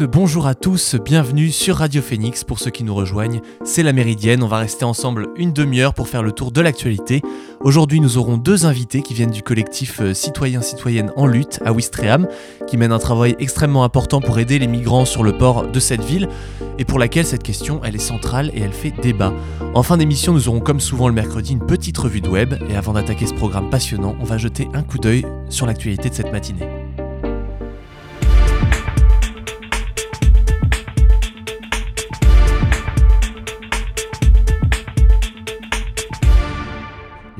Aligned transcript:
Bonjour 0.00 0.48
à 0.48 0.56
tous, 0.56 0.96
bienvenue 0.96 1.52
sur 1.52 1.76
Radio 1.76 2.02
Phoenix 2.02 2.42
pour 2.42 2.58
ceux 2.58 2.72
qui 2.72 2.82
nous 2.82 2.96
rejoignent. 2.96 3.40
C'est 3.62 3.84
la 3.84 3.92
Méridienne, 3.92 4.42
on 4.42 4.48
va 4.48 4.58
rester 4.58 4.84
ensemble 4.84 5.28
une 5.36 5.52
demi-heure 5.52 5.94
pour 5.94 6.08
faire 6.08 6.24
le 6.24 6.32
tour 6.32 6.50
de 6.50 6.60
l'actualité. 6.60 7.22
Aujourd'hui, 7.60 8.00
nous 8.00 8.18
aurons 8.18 8.36
deux 8.36 8.66
invités 8.66 9.02
qui 9.02 9.14
viennent 9.14 9.30
du 9.30 9.44
collectif 9.44 10.00
euh, 10.00 10.12
Citoyens 10.12 10.62
Citoyennes 10.62 11.12
en 11.14 11.26
lutte 11.26 11.60
à 11.64 11.72
Ouistreham, 11.72 12.26
qui 12.66 12.76
mène 12.76 12.90
un 12.90 12.98
travail 12.98 13.36
extrêmement 13.38 13.84
important 13.84 14.20
pour 14.20 14.40
aider 14.40 14.58
les 14.58 14.66
migrants 14.66 15.04
sur 15.04 15.22
le 15.22 15.38
port 15.38 15.68
de 15.68 15.78
cette 15.78 16.02
ville 16.02 16.28
et 16.78 16.84
pour 16.84 16.98
laquelle 16.98 17.26
cette 17.26 17.44
question 17.44 17.80
elle 17.84 17.94
est 17.94 18.00
centrale 18.00 18.50
et 18.52 18.62
elle 18.62 18.72
fait 18.72 18.92
débat. 19.00 19.32
En 19.74 19.84
fin 19.84 19.96
d'émission, 19.96 20.32
nous 20.32 20.48
aurons 20.48 20.60
comme 20.60 20.80
souvent 20.80 21.06
le 21.06 21.14
mercredi 21.14 21.52
une 21.52 21.64
petite 21.64 21.98
revue 21.98 22.20
de 22.20 22.28
web 22.28 22.54
et 22.68 22.74
avant 22.74 22.94
d'attaquer 22.94 23.26
ce 23.26 23.34
programme 23.34 23.70
passionnant, 23.70 24.16
on 24.20 24.24
va 24.24 24.38
jeter 24.38 24.66
un 24.74 24.82
coup 24.82 24.98
d'œil 24.98 25.24
sur 25.50 25.66
l'actualité 25.66 26.10
de 26.10 26.14
cette 26.14 26.32
matinée. 26.32 26.83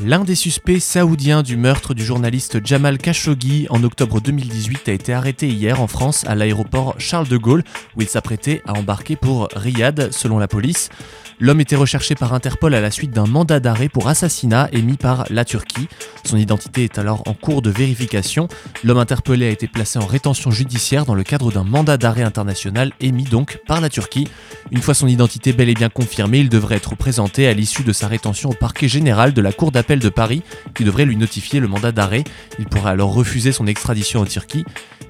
L'un 0.06 0.22
des 0.22 0.34
suspects 0.34 0.80
saoudiens 0.80 1.42
du 1.42 1.56
meurtre 1.56 1.94
du 1.94 2.04
journaliste 2.04 2.62
Jamal 2.62 2.98
Khashoggi 2.98 3.66
en 3.70 3.82
octobre 3.84 4.20
2018 4.20 4.90
a 4.90 4.92
été 4.92 5.14
arrêté 5.14 5.48
hier 5.48 5.80
en 5.80 5.86
France 5.86 6.26
à 6.26 6.34
l'aéroport 6.34 6.94
Charles 6.98 7.28
de 7.28 7.38
Gaulle 7.38 7.64
où 7.96 8.02
il 8.02 8.08
s'apprêtait 8.08 8.60
à 8.66 8.74
embarquer 8.74 9.16
pour 9.16 9.48
Riyad 9.56 10.12
selon 10.12 10.38
la 10.38 10.46
police. 10.46 10.90
L'homme 11.40 11.60
était 11.60 11.76
recherché 11.76 12.14
par 12.14 12.32
Interpol 12.32 12.74
à 12.74 12.80
la 12.80 12.90
suite 12.90 13.10
d'un 13.10 13.26
mandat 13.26 13.58
d'arrêt 13.58 13.88
pour 13.88 14.08
assassinat 14.08 14.68
émis 14.72 14.96
par 14.96 15.24
la 15.30 15.44
Turquie. 15.44 15.88
Son 16.24 16.36
identité 16.36 16.84
est 16.84 16.98
alors 16.98 17.22
en 17.26 17.34
cours 17.34 17.60
de 17.60 17.70
vérification. 17.70 18.48
L'homme 18.84 18.98
interpellé 18.98 19.46
a 19.46 19.50
été 19.50 19.66
placé 19.66 19.98
en 19.98 20.06
rétention 20.06 20.50
judiciaire 20.50 21.04
dans 21.04 21.14
le 21.14 21.24
cadre 21.24 21.50
d'un 21.50 21.64
mandat 21.64 21.96
d'arrêt 21.96 22.22
international 22.22 22.92
émis 23.00 23.24
donc 23.24 23.58
par 23.66 23.80
la 23.80 23.88
Turquie. 23.88 24.28
Une 24.70 24.80
fois 24.80 24.94
son 24.94 25.08
identité 25.08 25.52
bel 25.52 25.68
et 25.68 25.74
bien 25.74 25.88
confirmée, 25.88 26.38
il 26.38 26.48
devrait 26.48 26.76
être 26.76 26.94
présenté 26.94 27.48
à 27.48 27.52
l'issue 27.52 27.82
de 27.82 27.92
sa 27.92 28.06
rétention 28.06 28.50
au 28.50 28.54
parquet 28.54 28.88
général 28.88 29.32
de 29.32 29.42
la 29.42 29.52
Cour 29.52 29.72
d'appel 29.72 29.98
de 29.98 30.08
Paris 30.08 30.42
qui 30.74 30.84
devrait 30.84 31.04
lui 31.04 31.16
notifier 31.16 31.60
le 31.60 31.68
mandat 31.68 31.92
d'arrêt. 31.92 32.24
Il 32.58 32.66
pourrait 32.66 32.92
alors 32.92 33.12
refuser 33.12 33.52
son 33.52 33.66
extradition 33.66 34.20
en 34.20 34.24
Turquie. 34.24 34.64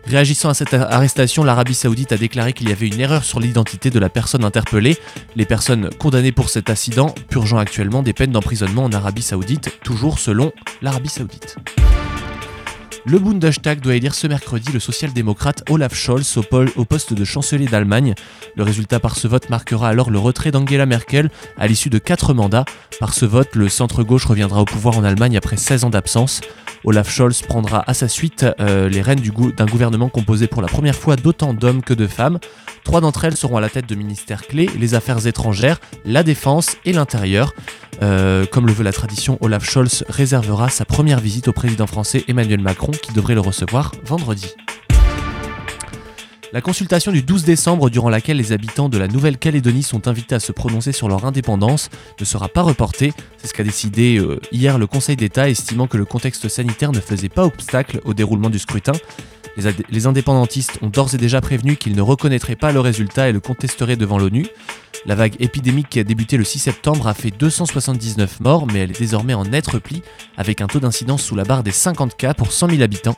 Réagissant 0.07 0.51
à 0.51 0.55
cette 0.55 0.75
arrestation, 0.75 1.45
l'Arabie 1.45 1.75
Saoudite 1.75 2.13
a 2.13 2.17
déclaré 2.19 2.53
qu'il 2.53 2.69
y 2.69 2.73
avait 2.73 2.87
une 2.87 3.01
erreur 3.01 3.25
sur 3.25 3.41
l'identité 3.41 3.91
de 3.91 3.99
la 3.99 4.11
personne 4.11 4.45
interpellée. 4.45 4.99
Les 5.35 5.47
personnes 5.47 5.89
condamnées 5.99 6.33
pour 6.33 6.51
cet 6.51 6.69
incident 6.69 7.15
purgeant 7.29 7.59
actuellement 7.59 8.03
des 8.03 8.13
peines 8.13 8.33
d'emprisonnement 8.33 8.85
en 8.85 8.93
Arabie 8.93 9.23
Saoudite, 9.23 9.81
toujours 9.83 10.19
selon 10.19 10.53
l'Arabie 10.83 11.09
Saoudite. 11.09 11.57
Le 13.07 13.19
Bundestag 13.19 13.81
doit 13.81 13.97
élire 13.97 14.15
ce 14.15 14.27
mercredi 14.27 14.73
le 14.73 14.81
social-démocrate 14.81 15.63
Olaf 15.69 15.95
Scholz 15.95 16.39
au, 16.39 16.85
poste 16.87 17.13
de 17.13 17.25
chancelier 17.25 17.67
d'Allemagne. 17.67 18.15
Le 18.57 18.63
résultat 18.63 18.99
par 18.99 19.17
ce 19.17 19.29
vote 19.29 19.51
marquera 19.51 19.91
alors 19.91 20.11
le 20.11 20.19
retrait 20.19 20.51
d'Angela 20.51 20.87
Merkel 20.87 21.29
à 21.59 21.67
l'issue 21.67 21.91
de 21.91 21.99
quatre 21.99 22.33
mandats. 22.33 22.65
Par 23.01 23.13
ce 23.13 23.27
vote, 23.27 23.55
le 23.57 23.69
centre-gauche 23.69 24.25
reviendra 24.25 24.63
au 24.63 24.65
pouvoir 24.65 24.97
en 24.97 25.05
Allemagne 25.05 25.37
après 25.37 25.59
16 25.59 25.85
ans 25.85 25.91
d'absence. 25.91 26.41
Olaf 26.85 27.11
Scholz 27.11 27.43
prendra 27.43 27.85
à 27.87 27.93
sa 27.93 28.09
suite 28.09 28.47
euh, 28.61 28.89
les 28.89 29.03
rênes 29.03 29.21
d'un 29.57 29.67
gouvernement 29.67 30.09
composé 30.09 30.47
pour 30.47 30.63
la 30.63 30.69
première 30.69 30.97
fois 30.97 31.17
d'autant 31.17 31.53
d'hommes 31.53 31.83
que 31.83 31.95
de 31.95 32.07
femmes. 32.07 32.39
Trois 32.85 33.03
d'entre 33.03 33.25
elles 33.27 33.37
seront 33.37 33.59
à 33.59 33.61
la 33.61 33.69
tête 33.69 33.89
de 33.89 33.95
ministères 33.95 34.47
clés, 34.47 34.71
les 34.79 34.95
affaires 34.95 35.27
étrangères, 35.27 35.79
la 36.07 36.23
défense 36.23 36.77
et 36.87 36.93
l'intérieur. 36.93 37.53
Euh, 38.03 38.45
comme 38.47 38.67
le 38.67 38.73
veut 38.73 38.85
la 38.85 38.93
tradition, 38.93 39.39
Olaf 39.41 39.65
Scholz 39.65 40.05
réservera 40.09 40.69
sa 40.69 40.85
première 40.85 41.21
visite 41.21 41.49
au 41.49 41.53
président 41.53 41.87
français 41.87 42.25
Emmanuel 42.29 42.61
Macron 42.61 42.93
qui 42.93 43.13
devrait 43.13 43.35
le 43.35 43.41
recevoir 43.41 43.93
vendredi. 44.05 44.55
La 46.55 46.61
consultation 46.61 47.11
du 47.11 47.23
12 47.23 47.43
décembre, 47.43 47.91
durant 47.91 48.09
laquelle 48.09 48.37
les 48.37 48.53
habitants 48.53 48.89
de 48.89 48.97
la 48.97 49.09
Nouvelle-Calédonie 49.09 49.83
sont 49.83 50.07
invités 50.07 50.37
à 50.37 50.41
se 50.41 50.53
prononcer 50.53 50.93
sur 50.93 51.09
leur 51.09 51.25
indépendance, 51.25 51.91
ne 52.21 52.25
sera 52.25 52.49
pas 52.49 52.63
reportée. 52.63 53.13
C'est 53.39 53.49
ce 53.49 53.55
qu'a 53.55 53.65
décidé 53.65 54.19
euh, 54.19 54.39
hier 54.53 54.79
le 54.79 54.87
Conseil 54.87 55.17
d'État, 55.17 55.49
estimant 55.49 55.89
que 55.89 55.97
le 55.97 56.05
contexte 56.05 56.49
sanitaire 56.49 56.93
ne 56.93 57.01
faisait 57.01 57.29
pas 57.29 57.45
obstacle 57.45 58.01
au 58.05 58.15
déroulement 58.15 58.51
du 58.51 58.61
scrutin. 58.61 58.93
Les, 59.91 60.07
indépendantistes 60.07 60.79
ont 60.81 60.89
d'ores 60.89 61.15
et 61.15 61.19
déjà 61.19 61.41
prévenu 61.41 61.77
qu'ils 61.77 61.97
ne 61.97 62.03
reconnaîtraient 62.03 62.55
pas 62.55 62.71
le 62.71 62.79
résultat 62.79 63.29
et 63.29 63.33
le 63.33 63.41
contesteraient 63.41 63.97
devant 63.97 64.19
l'ONU. 64.19 64.47
La 65.07 65.15
vague 65.15 65.37
épidémique 65.39 65.89
qui 65.91 66.01
a 66.01 66.05
débuté 66.05 66.39
le 66.39 66.45
6 66.45 66.61
septembre 66.61 67.07
a 67.07 67.15
fait 67.15 67.31
279 67.31 68.41
morts, 68.41 68.67
mais 68.67 68.81
elle 68.81 68.91
est 68.91 68.99
désormais 68.99 69.35
en 69.35 69.45
net 69.45 69.67
repli, 69.67 70.03
avec 70.39 70.63
un 70.63 70.67
taux 70.67 70.81
d'incidence 70.81 71.23
sous 71.23 71.37
la 71.37 71.45
barre 71.45 71.63
des 71.63 71.73
50 71.73 72.17
cas 72.17 72.33
pour 72.33 72.53
100 72.53 72.71
000 72.71 72.83
habitants. 72.83 73.17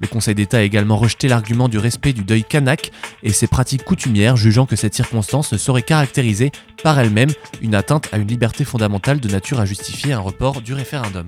Le 0.00 0.08
Conseil 0.08 0.34
d'État 0.34 0.58
a 0.58 0.62
également 0.62 0.96
rejeté 0.96 1.28
l'argument 1.28 1.68
du 1.68 1.78
respect 1.78 2.12
du 2.12 2.24
deuil 2.24 2.42
kanak 2.42 2.90
et 3.22 3.32
ses 3.32 3.46
pratiques 3.46 3.84
coutumières, 3.84 4.36
jugeant 4.36 4.66
que 4.66 4.74
cette 4.74 4.94
circonstance 4.94 5.52
ne 5.52 5.58
saurait 5.58 5.82
caractériser 5.82 6.50
par 6.82 6.98
elle-même 6.98 7.30
une 7.62 7.76
atteinte 7.76 8.08
à 8.12 8.18
une 8.18 8.28
liberté 8.28 8.64
fondamentale 8.64 9.20
de 9.20 9.28
nature 9.28 9.60
à 9.60 9.64
justifier 9.64 10.12
un 10.12 10.20
report 10.20 10.60
du 10.60 10.74
référendum. 10.74 11.26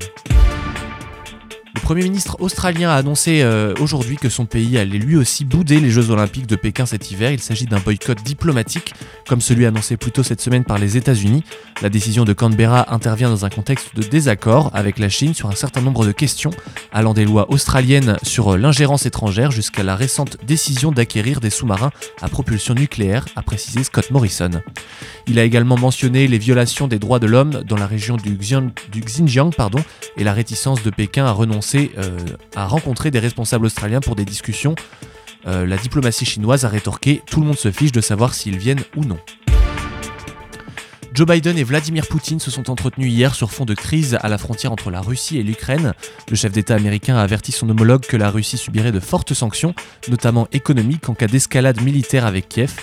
Le 1.75 1.81
Premier 1.81 2.03
ministre 2.03 2.37
australien 2.41 2.91
a 2.91 2.95
annoncé 2.95 3.43
euh, 3.43 3.75
aujourd'hui 3.81 4.17
que 4.17 4.29
son 4.29 4.45
pays 4.45 4.77
allait 4.77 4.99
lui 4.99 5.17
aussi 5.17 5.45
bouder 5.45 5.79
les 5.79 5.91
Jeux 5.91 6.11
olympiques 6.11 6.49
de 6.49 6.57
Pékin 6.57 6.85
cet 6.85 7.13
hiver. 7.13 7.31
Il 7.31 7.41
s'agit 7.41 7.67
d'un 7.67 7.79
boycott 7.79 8.21
diplomatique, 8.25 8.93
comme 9.29 9.41
celui 9.41 9.67
annoncé 9.67 9.97
plus 9.97 10.11
tôt 10.11 10.25
cette 10.25 10.41
semaine 10.41 10.65
par 10.65 10.79
les 10.79 10.97
États-Unis. 10.97 11.45
La 11.81 11.89
décision 11.89 12.25
de 12.25 12.33
Canberra 12.33 12.93
intervient 12.93 13.31
dans 13.31 13.45
un 13.45 13.51
contexte 13.51 13.95
de 13.95 14.03
désaccord 14.03 14.71
avec 14.75 14.99
la 14.99 15.09
Chine 15.09 15.33
sur 15.33 15.49
un 15.49 15.55
certain 15.55 15.81
nombre 15.81 16.05
de 16.05 16.13
questions, 16.13 16.51
allant 16.93 17.15
des 17.15 17.25
lois 17.25 17.51
australiennes 17.53 18.17
sur 18.25 18.59
l'ingérence 18.59 19.07
étrangère 19.07 19.53
jusqu'à 19.53 19.85
la 19.85 19.95
récente 19.95 20.39
décision 20.45 20.91
d'acquérir 20.91 21.39
des 21.39 21.51
sous-marins 21.51 21.93
à 22.21 22.29
propulsion 22.29 22.75
nucléaire, 22.75 23.27
a 23.37 23.43
précisé 23.43 23.85
Scott 23.85 24.11
Morrison. 24.11 24.51
Il 25.29 25.39
a 25.39 25.45
également 25.45 25.79
mentionné 25.79 26.27
les 26.27 26.39
violations 26.39 26.89
des 26.89 26.99
droits 26.99 27.21
de 27.21 27.29
l'homme 27.29 27.63
dans 27.65 27.77
la 27.77 27.87
région 27.87 28.17
du, 28.17 28.37
Xinjiang 28.37 29.55
pardon, 29.55 29.79
et 30.17 30.25
la 30.25 30.33
réticence 30.33 30.83
de 30.83 30.91
Pékin 30.91 31.25
à 31.25 31.31
renoncer 31.31 31.60
euh, 31.77 32.19
à 32.55 32.67
rencontrer 32.67 33.11
des 33.11 33.19
responsables 33.19 33.67
australiens 33.67 34.01
pour 34.01 34.17
des 34.17 34.25
discussions. 34.25 34.75
Euh, 35.47 35.67
la 35.67 35.77
diplomatie 35.77 36.25
chinoise 36.25 36.65
a 36.65 36.69
rétorqué 36.69 37.23
Tout 37.27 37.41
le 37.41 37.47
monde 37.47 37.59
se 37.59 37.71
fiche 37.71 37.93
de 37.93 38.01
savoir 38.01 38.35
s'ils 38.35 38.59
viennent 38.59 38.83
ou 38.97 39.05
non. 39.05 39.19
Joe 41.13 41.27
Biden 41.27 41.59
et 41.59 41.65
Vladimir 41.65 42.07
Poutine 42.07 42.39
se 42.39 42.51
sont 42.51 42.71
entretenus 42.71 43.13
hier 43.13 43.35
sur 43.35 43.51
fond 43.51 43.65
de 43.65 43.75
crise 43.75 44.17
à 44.21 44.29
la 44.29 44.39
frontière 44.39 44.71
entre 44.71 44.91
la 44.91 45.01
Russie 45.01 45.39
et 45.39 45.43
l'Ukraine. 45.43 45.93
Le 46.31 46.37
chef 46.37 46.53
d'État 46.53 46.77
américain 46.77 47.17
a 47.17 47.23
averti 47.23 47.51
son 47.51 47.69
homologue 47.69 48.03
que 48.03 48.17
la 48.17 48.31
Russie 48.31 48.57
subirait 48.57 48.93
de 48.93 49.01
fortes 49.01 49.35
sanctions, 49.35 49.75
notamment 50.09 50.47
économiques, 50.53 51.09
en 51.09 51.15
cas 51.15 51.27
d'escalade 51.27 51.81
militaire 51.83 52.27
avec 52.27 52.49
Kiev. 52.49 52.75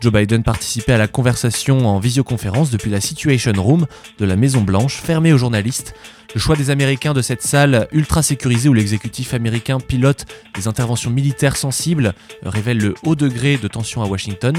Joe 0.00 0.12
Biden 0.12 0.42
participait 0.42 0.92
à 0.92 0.98
la 0.98 1.08
conversation 1.08 1.86
en 1.88 1.98
visioconférence 1.98 2.70
depuis 2.70 2.90
la 2.90 3.00
Situation 3.00 3.52
Room 3.56 3.86
de 4.18 4.24
la 4.24 4.36
Maison 4.36 4.60
Blanche, 4.60 4.96
fermée 4.96 5.32
aux 5.32 5.38
journalistes. 5.38 5.94
Le 6.34 6.40
choix 6.40 6.56
des 6.56 6.70
Américains 6.70 7.14
de 7.14 7.22
cette 7.22 7.42
salle 7.42 7.88
ultra 7.92 8.22
sécurisée 8.22 8.68
où 8.68 8.74
l'exécutif 8.74 9.32
américain 9.32 9.78
pilote 9.80 10.26
des 10.54 10.68
interventions 10.68 11.10
militaires 11.10 11.56
sensibles 11.56 12.12
révèle 12.42 12.78
le 12.78 12.94
haut 13.04 13.14
degré 13.14 13.56
de 13.56 13.68
tension 13.68 14.02
à 14.02 14.06
Washington. 14.06 14.54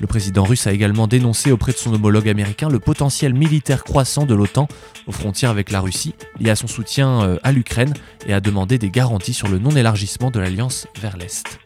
Le 0.00 0.06
président 0.06 0.44
russe 0.44 0.66
a 0.68 0.72
également 0.72 1.08
dénoncé 1.08 1.50
auprès 1.50 1.72
de 1.72 1.78
son 1.78 1.92
homologue 1.92 2.28
américain 2.28 2.68
le 2.68 2.78
potentiel 2.78 3.34
militaire 3.34 3.82
croissant 3.82 4.24
de 4.24 4.34
l'OTAN 4.34 4.68
aux 5.08 5.12
frontières 5.12 5.50
avec 5.50 5.72
la 5.72 5.80
Russie 5.80 6.14
lié 6.38 6.50
à 6.50 6.56
son 6.56 6.68
soutien 6.68 7.22
euh, 7.22 7.38
à 7.42 7.50
l'Ukraine 7.50 7.94
et 8.28 8.32
a 8.32 8.40
demandé 8.40 8.78
des 8.78 8.90
garanties 8.90 9.34
sur 9.34 9.48
le 9.48 9.58
non-élargissement 9.58 10.30
de 10.30 10.38
l'alliance 10.38 10.86
vers 11.00 11.16
l'Est. 11.16 11.58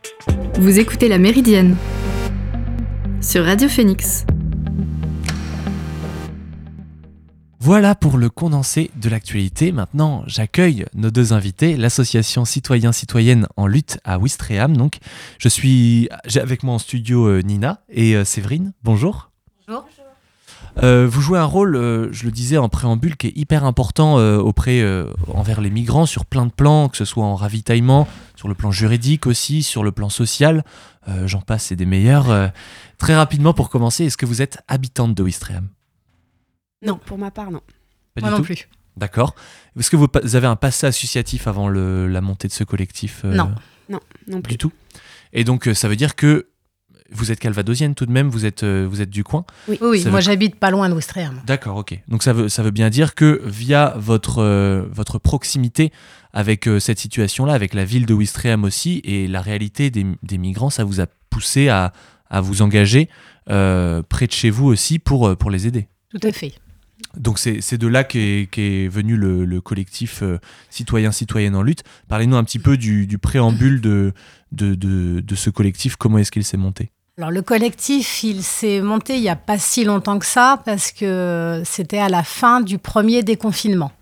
Vous 0.59 0.79
écoutez 0.79 1.09
la 1.09 1.19
Méridienne 1.19 1.77
sur 3.21 3.45
Radio 3.45 3.69
Phoenix. 3.69 4.25
Voilà 7.59 7.95
pour 7.95 8.17
le 8.17 8.31
condensé 8.31 8.91
de 8.97 9.11
l'actualité. 9.11 9.73
Maintenant, 9.73 10.25
j'accueille 10.27 10.87
nos 10.95 11.11
deux 11.11 11.35
invités, 11.35 11.77
l'association 11.77 12.47
citoyen 12.47 12.93
citoyenne 12.93 13.47
en 13.57 13.67
lutte 13.67 13.99
à 14.05 14.19
Wistreham. 14.19 14.77
Donc, 14.77 14.99
je 15.39 15.49
suis 15.49 16.09
j'ai 16.25 16.41
avec 16.41 16.63
moi 16.63 16.75
en 16.75 16.79
studio 16.79 17.27
euh, 17.27 17.43
Nina 17.43 17.83
et 17.91 18.17
euh, 18.17 18.25
Séverine. 18.25 18.73
Bonjour. 18.83 19.31
Bonjour. 19.69 19.85
Euh, 20.83 21.07
vous 21.11 21.21
jouez 21.21 21.39
un 21.39 21.45
rôle, 21.45 21.75
je 22.13 22.25
le 22.25 22.31
disais 22.31 22.57
en 22.57 22.69
préambule, 22.69 23.17
qui 23.17 23.29
est 23.29 23.37
hyper 23.37 23.65
important 23.65 24.17
auprès 24.39 24.85
envers 25.29 25.61
les 25.61 25.71
migrants 25.71 26.07
sur 26.07 26.25
plein 26.25 26.47
de 26.47 26.53
plans, 26.53 26.89
que 26.89 26.97
ce 26.97 27.05
soit 27.05 27.25
en 27.25 27.35
ravitaillement, 27.35 28.09
sur 28.37 28.49
le 28.49 28.55
plan 28.55 28.71
juridique 28.71 29.27
aussi, 29.27 29.63
sur 29.63 29.85
le 29.85 29.93
plan 29.93 30.09
social. 30.09 30.65
J'en 31.27 31.41
passe, 31.41 31.67
c'est 31.67 31.77
des 31.77 31.87
meilleurs. 31.87 32.53
très 32.99 33.15
rapidement 33.15 33.53
pour 33.53 33.69
commencer, 33.69 34.05
est-ce 34.05 34.17
que 34.17 34.27
vous 34.27 34.43
êtes 34.43 34.59
habitante 34.69 35.15
de 35.15 35.23
Wistreham 35.23 35.69
non, 36.83 36.97
pour 36.97 37.19
ma 37.19 37.31
part, 37.31 37.51
non. 37.51 37.61
Pas 38.15 38.23
Moi 38.23 38.31
du 38.31 38.33
non 38.33 38.37
tout 38.39 38.45
plus. 38.45 38.69
D'accord. 38.97 39.35
Est-ce 39.79 39.91
que 39.91 39.97
vous 39.97 40.09
avez 40.35 40.47
un 40.47 40.57
passé 40.57 40.87
associatif 40.87 41.47
avant 41.47 41.69
le, 41.69 42.07
la 42.09 42.21
montée 42.21 42.49
de 42.49 42.53
ce 42.53 42.65
collectif 42.65 43.23
euh, 43.25 43.35
Non, 43.35 43.55
non, 43.89 44.01
non 44.27 44.41
plus. 44.41 44.53
Du 44.53 44.59
tout. 44.59 44.73
Et 45.33 45.45
donc, 45.45 45.69
euh, 45.69 45.75
ça 45.75 45.89
veut 45.89 45.97
dire 45.97 46.17
que 46.17 46.49
vous 47.13 47.33
êtes 47.33 47.39
calvadosienne 47.41 47.95
tout 47.95 48.07
de 48.07 48.13
même, 48.13 48.29
vous 48.29 48.47
êtes, 48.47 48.63
euh, 48.63 48.87
vous 48.89 49.01
êtes 49.01 49.11
du 49.11 49.25
coin 49.25 49.45
Oui, 49.69 50.05
moi 50.07 50.21
j'habite 50.21 50.57
pas 50.57 50.71
loin 50.71 50.89
de 50.89 50.95
Ouistreham. 50.95 51.41
D'accord, 51.47 51.77
ok. 51.77 52.01
Donc 52.09 52.23
ça 52.23 52.33
veut, 52.33 52.49
ça 52.49 52.63
veut 52.63 52.71
bien 52.71 52.91
dire 52.91 53.15
que 53.15 53.43
via 53.45 53.95
votre, 53.99 54.39
euh, 54.39 54.85
votre 54.91 55.19
proximité 55.19 55.93
avec 56.33 56.69
euh, 56.69 56.79
cette 56.79 56.99
situation-là, 56.99 57.53
avec 57.53 57.75
la 57.75 57.85
ville 57.85 58.07
de 58.07 58.15
Ouistreham 58.15 58.65
aussi, 58.65 59.01
et 59.05 59.27
la 59.29 59.41
réalité 59.41 59.91
des, 59.91 60.07
des 60.23 60.39
migrants, 60.39 60.71
ça 60.71 60.85
vous 60.85 61.01
a 61.01 61.07
poussé 61.31 61.69
à, 61.69 61.93
à 62.29 62.41
vous 62.41 62.63
engager 62.63 63.09
euh, 63.49 64.03
près 64.09 64.27
de 64.27 64.33
chez 64.33 64.51
vous 64.51 64.67
aussi 64.67 64.99
pour, 64.99 65.37
pour 65.37 65.51
les 65.51 65.67
aider. 65.67 65.89
Tout 66.11 66.27
à 66.27 66.33
fait. 66.33 66.53
Donc 67.17 67.39
c'est 67.39 67.79
de 67.79 67.87
là 67.87 68.05
qu'est 68.05 68.47
est 68.57 68.89
venu 68.89 69.17
le, 69.17 69.45
le 69.45 69.61
collectif 69.61 70.23
euh, 70.23 70.39
Citoyens 70.69 71.13
Citoyennes 71.13 71.57
en 71.57 71.63
lutte. 71.63 71.83
Parlez-nous 72.09 72.37
un 72.37 72.45
petit 72.45 72.59
peu 72.59 72.77
du, 72.77 73.07
du 73.07 73.19
préambule 73.19 73.81
de, 73.81 74.13
de, 74.53 74.75
de, 74.75 75.21
de 75.21 75.35
ce 75.35 75.51
collectif, 75.51 75.97
comment 75.97 76.19
est-ce 76.19 76.31
qu'il 76.31 76.45
s'est 76.45 76.59
monté? 76.59 76.93
Alors 77.21 77.31
le 77.31 77.43
collectif, 77.43 78.25
il 78.25 78.43
s'est 78.43 78.81
monté 78.81 79.17
il 79.17 79.21
n'y 79.21 79.29
a 79.29 79.37
pas 79.37 79.59
si 79.59 79.85
longtemps 79.85 80.19
que 80.19 80.25
ça, 80.25 80.63
parce 80.65 80.91
que 80.91 81.61
c'était 81.67 81.99
à 81.99 82.09
la 82.09 82.23
fin 82.23 82.63
du 82.63 82.79
premier 82.79 83.23
déconfinement. 83.23 83.93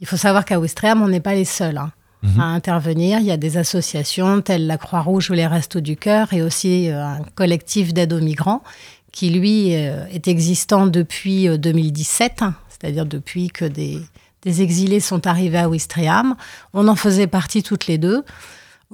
Il 0.00 0.06
faut 0.06 0.16
savoir 0.16 0.46
qu'à 0.46 0.58
Ouistreham, 0.58 1.02
on 1.02 1.08
n'est 1.08 1.20
pas 1.20 1.34
les 1.34 1.44
seuls 1.44 1.76
hein, 1.76 1.92
Mhm. 2.22 2.40
à 2.40 2.44
intervenir. 2.44 3.18
Il 3.18 3.26
y 3.26 3.30
a 3.30 3.36
des 3.36 3.58
associations 3.58 4.40
telles 4.40 4.66
la 4.66 4.78
Croix-Rouge 4.78 5.28
ou 5.30 5.34
les 5.34 5.46
Restos 5.46 5.80
du 5.80 5.96
Cœur, 5.96 6.32
et 6.32 6.40
aussi 6.40 6.88
euh, 6.88 7.04
un 7.04 7.20
collectif 7.34 7.92
d'aide 7.92 8.14
aux 8.14 8.20
migrants, 8.20 8.62
qui 9.12 9.28
lui 9.28 9.74
euh, 9.76 10.06
est 10.06 10.26
existant 10.26 10.86
depuis 10.86 11.46
euh, 11.46 11.58
2017, 11.58 12.40
hein, 12.40 12.54
c'est-à-dire 12.70 13.04
depuis 13.04 13.48
que 13.48 13.66
des, 13.66 14.00
des 14.42 14.62
exilés 14.62 15.00
sont 15.00 15.26
arrivés 15.26 15.58
à 15.58 15.68
Ouistreham. 15.68 16.36
On 16.72 16.88
en 16.88 16.96
faisait 16.96 17.26
partie 17.26 17.62
toutes 17.62 17.86
les 17.86 17.98
deux 17.98 18.24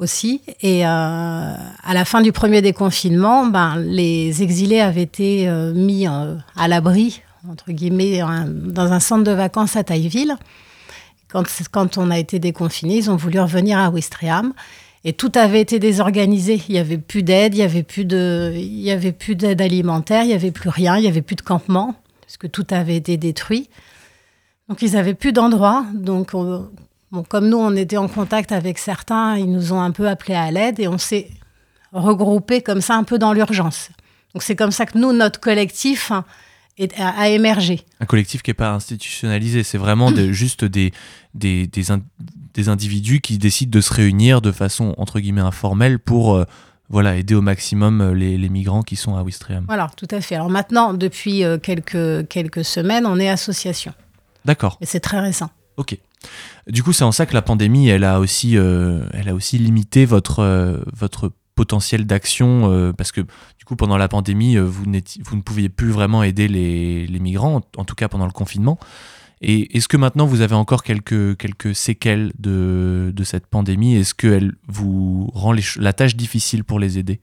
aussi. 0.00 0.40
Et 0.62 0.84
euh, 0.84 0.88
à 0.88 1.94
la 1.94 2.04
fin 2.04 2.20
du 2.22 2.32
premier 2.32 2.62
déconfinement, 2.62 3.46
ben, 3.46 3.76
les 3.76 4.42
exilés 4.42 4.80
avaient 4.80 5.02
été 5.02 5.48
euh, 5.48 5.72
mis 5.72 6.08
euh, 6.08 6.36
à 6.56 6.68
l'abri, 6.68 7.22
entre 7.48 7.70
guillemets, 7.72 8.20
dans 8.48 8.92
un 8.92 9.00
centre 9.00 9.24
de 9.24 9.30
vacances 9.32 9.76
à 9.76 9.84
Tailleville. 9.84 10.36
Quand, 11.28 11.96
on 11.96 12.10
a 12.10 12.18
été 12.18 12.40
déconfinés, 12.40 12.96
ils 12.96 13.10
ont 13.10 13.16
voulu 13.16 13.38
revenir 13.38 13.78
à 13.78 13.90
Ouistreham. 13.90 14.52
Et 15.04 15.12
tout 15.12 15.32
avait 15.34 15.60
été 15.60 15.78
désorganisé. 15.78 16.60
Il 16.68 16.72
n'y 16.72 16.78
avait 16.78 16.98
plus 16.98 17.22
d'aide, 17.22 17.54
il 17.54 17.58
n'y 17.58 17.62
avait 18.90 19.12
plus 19.12 19.36
d'aide 19.36 19.60
alimentaire, 19.62 20.24
il 20.24 20.28
n'y 20.28 20.34
avait 20.34 20.50
plus 20.50 20.68
rien, 20.68 20.96
il 20.96 21.02
n'y 21.02 21.08
avait 21.08 21.22
plus 21.22 21.36
de 21.36 21.40
campement, 21.42 21.94
parce 22.20 22.36
que 22.36 22.46
tout 22.46 22.66
avait 22.70 22.96
été 22.96 23.16
détruit. 23.16 23.70
Donc 24.68 24.82
ils 24.82 24.92
n'avaient 24.92 25.14
plus 25.14 25.32
d'endroit. 25.32 25.86
Donc 25.94 26.30
on- 26.34 26.68
Bon, 27.12 27.22
comme 27.24 27.48
nous, 27.48 27.58
on 27.58 27.74
était 27.74 27.96
en 27.96 28.08
contact 28.08 28.52
avec 28.52 28.78
certains, 28.78 29.36
ils 29.36 29.50
nous 29.50 29.72
ont 29.72 29.80
un 29.80 29.90
peu 29.90 30.08
appelés 30.08 30.34
à 30.36 30.50
l'aide 30.50 30.78
et 30.78 30.86
on 30.88 30.98
s'est 30.98 31.28
regroupés 31.92 32.62
comme 32.62 32.80
ça 32.80 32.94
un 32.96 33.04
peu 33.04 33.18
dans 33.18 33.32
l'urgence. 33.32 33.90
Donc 34.34 34.42
c'est 34.42 34.54
comme 34.56 34.70
ça 34.70 34.86
que 34.86 34.96
nous, 34.96 35.12
notre 35.12 35.40
collectif 35.40 36.12
hein, 36.12 36.24
est- 36.78 36.98
a, 37.00 37.08
a 37.08 37.28
émergé. 37.28 37.84
Un 37.98 38.06
collectif 38.06 38.42
qui 38.42 38.50
n'est 38.50 38.54
pas 38.54 38.70
institutionnalisé, 38.72 39.64
c'est 39.64 39.78
vraiment 39.78 40.12
de- 40.12 40.30
juste 40.32 40.64
des, 40.64 40.92
des, 41.34 41.66
des, 41.66 41.90
in- 41.90 42.02
des 42.54 42.68
individus 42.68 43.20
qui 43.20 43.38
décident 43.38 43.70
de 43.76 43.80
se 43.80 43.92
réunir 43.92 44.40
de 44.40 44.52
façon 44.52 44.94
entre 44.98 45.18
guillemets 45.18 45.40
informelle 45.40 45.98
pour 45.98 46.34
euh, 46.36 46.44
voilà, 46.90 47.16
aider 47.16 47.34
au 47.34 47.42
maximum 47.42 48.00
euh, 48.00 48.14
les, 48.14 48.38
les 48.38 48.48
migrants 48.48 48.82
qui 48.82 48.94
sont 48.94 49.16
à 49.16 49.22
Ouistreham. 49.24 49.64
Voilà, 49.66 49.90
tout 49.96 50.08
à 50.12 50.20
fait. 50.20 50.36
Alors 50.36 50.48
maintenant, 50.50 50.94
depuis 50.94 51.42
euh, 51.42 51.58
quelques, 51.58 52.28
quelques 52.28 52.64
semaines, 52.64 53.04
on 53.06 53.18
est 53.18 53.28
association. 53.28 53.92
D'accord. 54.44 54.78
Et 54.80 54.86
c'est 54.86 55.00
très 55.00 55.18
récent. 55.18 55.50
Ok. 55.76 55.98
Du 56.66 56.82
coup, 56.82 56.92
c'est 56.92 57.04
en 57.04 57.12
ça 57.12 57.26
que 57.26 57.34
la 57.34 57.42
pandémie, 57.42 57.88
elle 57.88 58.04
a 58.04 58.20
aussi, 58.20 58.56
euh, 58.56 59.00
elle 59.12 59.28
a 59.28 59.34
aussi 59.34 59.58
limité 59.58 60.04
votre, 60.04 60.40
euh, 60.40 60.78
votre 60.94 61.32
potentiel 61.54 62.06
d'action, 62.06 62.70
euh, 62.70 62.92
parce 62.92 63.12
que 63.12 63.20
du 63.20 63.64
coup, 63.66 63.76
pendant 63.76 63.96
la 63.96 64.08
pandémie, 64.08 64.56
vous, 64.56 64.84
vous 64.84 65.36
ne 65.36 65.42
pouviez 65.42 65.68
plus 65.68 65.90
vraiment 65.90 66.22
aider 66.22 66.48
les, 66.48 67.06
les 67.06 67.18
migrants, 67.18 67.62
en, 67.76 67.84
tout 67.84 67.94
cas 67.94 68.08
pendant 68.08 68.26
le 68.26 68.32
confinement. 68.32 68.78
Et 69.42 69.76
est-ce 69.76 69.88
que 69.88 69.96
maintenant, 69.96 70.26
vous 70.26 70.42
avez 70.42 70.54
encore 70.54 70.82
quelques, 70.82 71.36
quelques 71.38 71.74
séquelles 71.74 72.32
de, 72.38 73.10
de 73.14 73.24
cette 73.24 73.46
pandémie? 73.46 73.96
Est-ce 73.96 74.14
qu'elle 74.14 74.52
vous 74.68 75.30
rend 75.34 75.54
la 75.76 75.92
tâche 75.94 76.14
difficile 76.14 76.62
pour 76.62 76.78
les 76.78 76.98
aider? 76.98 77.20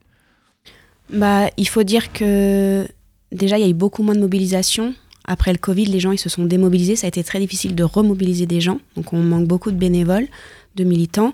Bah, 1.14 1.50
il 1.58 1.68
faut 1.68 1.84
dire 1.84 2.12
que 2.12 2.88
déjà, 3.32 3.60
il 3.60 3.62
y 3.62 3.68
a 3.68 3.70
eu 3.70 3.76
beaucoup 3.76 4.02
moins 4.02 4.16
de 4.16 4.20
mobilisation. 4.20 4.94
Après 5.28 5.52
le 5.52 5.58
Covid, 5.58 5.86
les 5.86 6.00
gens 6.00 6.14
ils 6.14 6.18
se 6.18 6.30
sont 6.30 6.46
démobilisés. 6.46 6.96
Ça 6.96 7.06
a 7.06 7.10
été 7.10 7.24
très 7.24 7.40
difficile 7.40 7.76
de 7.76 7.84
remobiliser 7.84 8.46
des 8.46 8.62
gens. 8.62 8.80
Donc, 8.96 9.12
on 9.14 9.20
manque 9.20 9.46
beaucoup 9.46 9.72
de 9.72 9.78
bénévoles, 9.78 10.28
de 10.76 10.84
militants. 10.86 11.34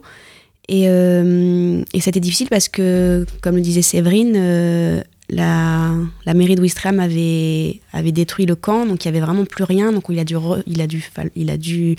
Et, 0.68 0.86
euh, 0.88 1.84
et 1.94 2.00
c'était 2.00 2.19
difficile 2.19 2.48
parce 2.50 2.69
que, 2.69 3.25
comme 3.42 3.56
le 3.56 3.62
disait 3.62 3.81
Séverine, 3.81 4.34
euh, 4.36 5.01
la, 5.30 5.92
la 6.25 6.34
mairie 6.34 6.56
de 6.56 6.62
Ouistreham 6.62 7.00
avait, 7.00 7.81
avait 7.92 8.12
détruit 8.12 8.45
le 8.45 8.56
camp. 8.56 8.86
Donc, 8.86 9.06
il 9.06 9.12
n'y 9.12 9.16
avait 9.16 9.25
vraiment 9.25 9.45
plus 9.45 9.63
rien. 9.63 9.92
Donc, 9.92 10.06
il 10.10 10.19
a 10.19 10.24
dû, 10.24 10.38
il 10.66 10.81
a 10.81 10.88
dû, 10.88 11.06
il 11.36 11.50
a 11.51 11.57
dû, 11.57 11.95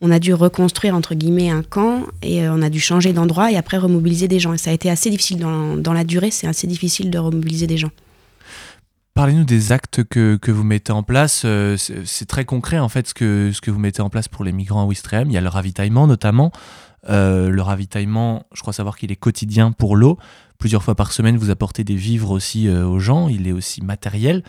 on 0.00 0.10
a 0.10 0.18
dû 0.18 0.34
reconstruire, 0.34 0.94
entre 0.94 1.14
guillemets, 1.14 1.50
un 1.50 1.62
camp. 1.62 2.02
Et 2.22 2.42
euh, 2.42 2.52
on 2.52 2.60
a 2.60 2.68
dû 2.68 2.80
changer 2.80 3.12
d'endroit 3.14 3.50
et 3.50 3.56
après 3.56 3.78
remobiliser 3.78 4.28
des 4.28 4.40
gens. 4.40 4.52
Et 4.52 4.58
ça 4.58 4.70
a 4.70 4.72
été 4.74 4.90
assez 4.90 5.08
difficile 5.08 5.38
dans, 5.38 5.76
dans 5.76 5.94
la 5.94 6.04
durée. 6.04 6.30
C'est 6.30 6.48
assez 6.48 6.66
difficile 6.66 7.10
de 7.10 7.18
remobiliser 7.18 7.66
des 7.66 7.78
gens. 7.78 7.90
Parlez-nous 9.18 9.42
des 9.42 9.72
actes 9.72 10.04
que, 10.04 10.36
que 10.36 10.52
vous 10.52 10.62
mettez 10.62 10.92
en 10.92 11.02
place. 11.02 11.42
Euh, 11.44 11.76
C'est 11.76 12.26
très 12.26 12.44
concret 12.44 12.78
en 12.78 12.88
fait 12.88 13.08
ce 13.08 13.14
que, 13.14 13.50
ce 13.52 13.60
que 13.60 13.72
vous 13.72 13.80
mettez 13.80 14.00
en 14.00 14.10
place 14.10 14.28
pour 14.28 14.44
les 14.44 14.52
migrants 14.52 14.82
à 14.82 14.84
Ouistreham. 14.84 15.28
Il 15.28 15.32
y 15.32 15.36
a 15.36 15.40
le 15.40 15.48
ravitaillement 15.48 16.06
notamment. 16.06 16.52
Euh, 17.08 17.50
le 17.50 17.60
ravitaillement, 17.60 18.46
je 18.54 18.60
crois 18.60 18.72
savoir 18.72 18.96
qu'il 18.96 19.10
est 19.10 19.16
quotidien 19.16 19.72
pour 19.72 19.96
l'eau. 19.96 20.18
Plusieurs 20.58 20.84
fois 20.84 20.94
par 20.94 21.10
semaine, 21.10 21.36
vous 21.36 21.50
apportez 21.50 21.82
des 21.82 21.96
vivres 21.96 22.30
aussi 22.30 22.68
euh, 22.68 22.86
aux 22.86 23.00
gens. 23.00 23.28
Il 23.28 23.48
est 23.48 23.52
aussi 23.52 23.82
matériel. 23.82 24.44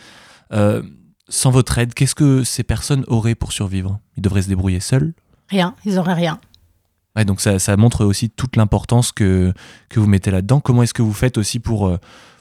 Euh, 0.52 0.84
sans 1.28 1.50
votre 1.50 1.76
aide, 1.78 1.92
qu'est-ce 1.92 2.14
que 2.14 2.44
ces 2.44 2.62
personnes 2.62 3.04
auraient 3.08 3.34
pour 3.34 3.50
survivre? 3.50 3.98
Ils 4.16 4.22
devraient 4.22 4.42
se 4.42 4.48
débrouiller 4.48 4.78
seuls? 4.78 5.14
Rien, 5.48 5.74
ils 5.84 5.96
n'auraient 5.96 6.14
rien. 6.14 6.38
Ouais, 7.16 7.24
donc 7.24 7.40
ça, 7.40 7.58
ça 7.58 7.76
montre 7.76 8.04
aussi 8.04 8.30
toute 8.30 8.54
l'importance 8.54 9.10
que, 9.10 9.52
que 9.88 9.98
vous 9.98 10.06
mettez 10.06 10.30
là-dedans. 10.30 10.60
Comment 10.60 10.84
est-ce 10.84 10.94
que 10.94 11.02
vous 11.02 11.12
faites 11.12 11.38
aussi 11.38 11.58
pour, 11.58 11.98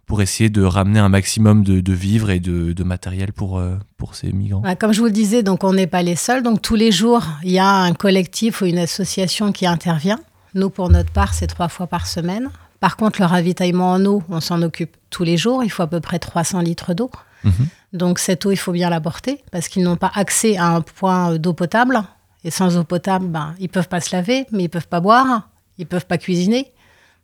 pour 0.10 0.24
essayer 0.24 0.50
de 0.50 0.64
ramener 0.64 1.00
un 1.00 1.08
maximum 1.08 1.64
de, 1.64 1.82
de 1.82 1.94
vivres 1.94 2.32
et 2.32 2.40
de, 2.40 2.74
de 2.74 2.84
matériel 2.84 3.32
pour, 3.32 3.60
euh, 3.60 3.78
pour 3.96 4.16
ces 4.16 4.32
migrants 4.32 4.64
Comme 4.80 4.92
je 4.92 5.02
vous 5.02 5.06
le 5.06 5.12
disais, 5.12 5.44
donc 5.44 5.64
on 5.64 5.72
n'est 5.72 5.86
pas 5.86 6.02
les 6.02 6.16
seuls. 6.16 6.42
Donc 6.42 6.64
tous 6.64 6.74
les 6.74 6.92
jours, 6.92 7.24
il 7.44 7.52
y 7.52 7.60
a 7.60 7.70
un 7.70 7.94
collectif 7.94 8.62
ou 8.62 8.66
une 8.66 8.80
association 8.80 9.52
qui 9.52 9.68
intervient. 9.68 10.20
Nous, 10.56 10.72
pour 10.72 10.90
notre 10.90 11.12
part, 11.12 11.36
c'est 11.36 11.46
trois 11.46 11.68
fois 11.70 11.86
par 11.86 12.08
semaine. 12.08 12.50
Par 12.80 12.98
contre, 12.98 13.22
le 13.22 13.28
ravitaillement 13.28 13.92
en 13.92 14.04
eau, 14.04 14.24
on 14.30 14.42
s'en 14.42 14.64
occupe 14.64 14.98
tous 15.12 15.24
les 15.24 15.38
jours. 15.38 15.64
Il 15.64 15.70
faut 15.70 15.84
à 15.84 15.88
peu 15.88 16.00
près 16.00 16.18
300 16.18 16.62
litres 16.62 16.96
d'eau. 16.96 17.12
Mhm. 17.44 17.68
Donc 17.94 18.18
cette 18.18 18.44
eau, 18.48 18.52
il 18.52 18.58
faut 18.58 18.72
bien 18.72 18.90
l'apporter 18.90 19.44
parce 19.52 19.68
qu'ils 19.68 19.84
n'ont 19.84 19.96
pas 19.96 20.12
accès 20.16 20.58
à 20.58 20.70
un 20.70 20.82
point 20.82 21.38
d'eau 21.38 21.54
potable. 21.54 22.02
Et 22.44 22.50
sans 22.50 22.78
eau 22.78 22.84
potable, 22.84 23.28
ben, 23.28 23.54
ils 23.60 23.70
peuvent 23.70 23.90
pas 23.90 24.02
se 24.02 24.16
laver, 24.16 24.48
mais 24.52 24.64
ils 24.64 24.70
peuvent 24.70 24.88
pas 24.88 25.02
boire, 25.02 25.50
ils 25.78 25.86
peuvent 25.86 26.08
pas 26.08 26.18
cuisiner, 26.18 26.72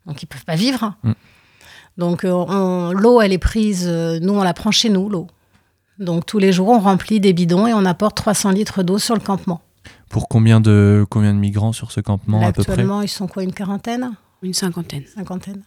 donc 0.06 0.22
ils 0.22 0.28
peuvent 0.28 0.46
pas 0.46 0.56
vivre. 0.56 0.94
Mm. 1.02 1.14
Donc 1.98 2.24
euh, 2.26 2.92
l'eau, 2.94 3.22
elle 3.22 3.34
est 3.34 3.38
prise, 3.38 3.86
euh, 3.88 4.20
nous 4.20 4.34
on 4.34 4.44
la 4.44 4.54
prend 4.54 4.72
chez 4.72 4.90
nous, 4.90 5.10
l'eau. 5.10 5.28
Donc 6.00 6.26
tous 6.26 6.40
les 6.40 6.52
jours, 6.52 6.70
on 6.70 6.80
remplit 6.80 7.20
des 7.20 7.32
bidons 7.32 7.68
et 7.68 7.74
on 7.74 7.86
apporte 7.86 8.18
300 8.18 8.52
litres 8.52 8.84
d'eau 8.84 8.98
sur 8.98 9.16
le 9.16 9.22
campement. 9.22 9.62
Pour 10.10 10.28
combien 10.28 10.60
de, 10.60 11.06
combien 11.10 11.34
de 11.34 11.40
migrants 11.40 11.72
sur 11.72 11.92
ce 11.92 12.02
campement 12.02 12.42
Là, 12.42 12.48
à 12.48 12.52
peu 12.52 12.64
près? 12.64 12.74
Actuellement, 12.74 13.02
ils 13.02 13.08
sont 13.08 13.28
quoi, 13.28 13.44
une 13.44 13.54
quarantaine? 13.54 14.12
Une 14.42 14.54
cinquantaine. 14.54 15.04
Cinquantaine 15.14 15.62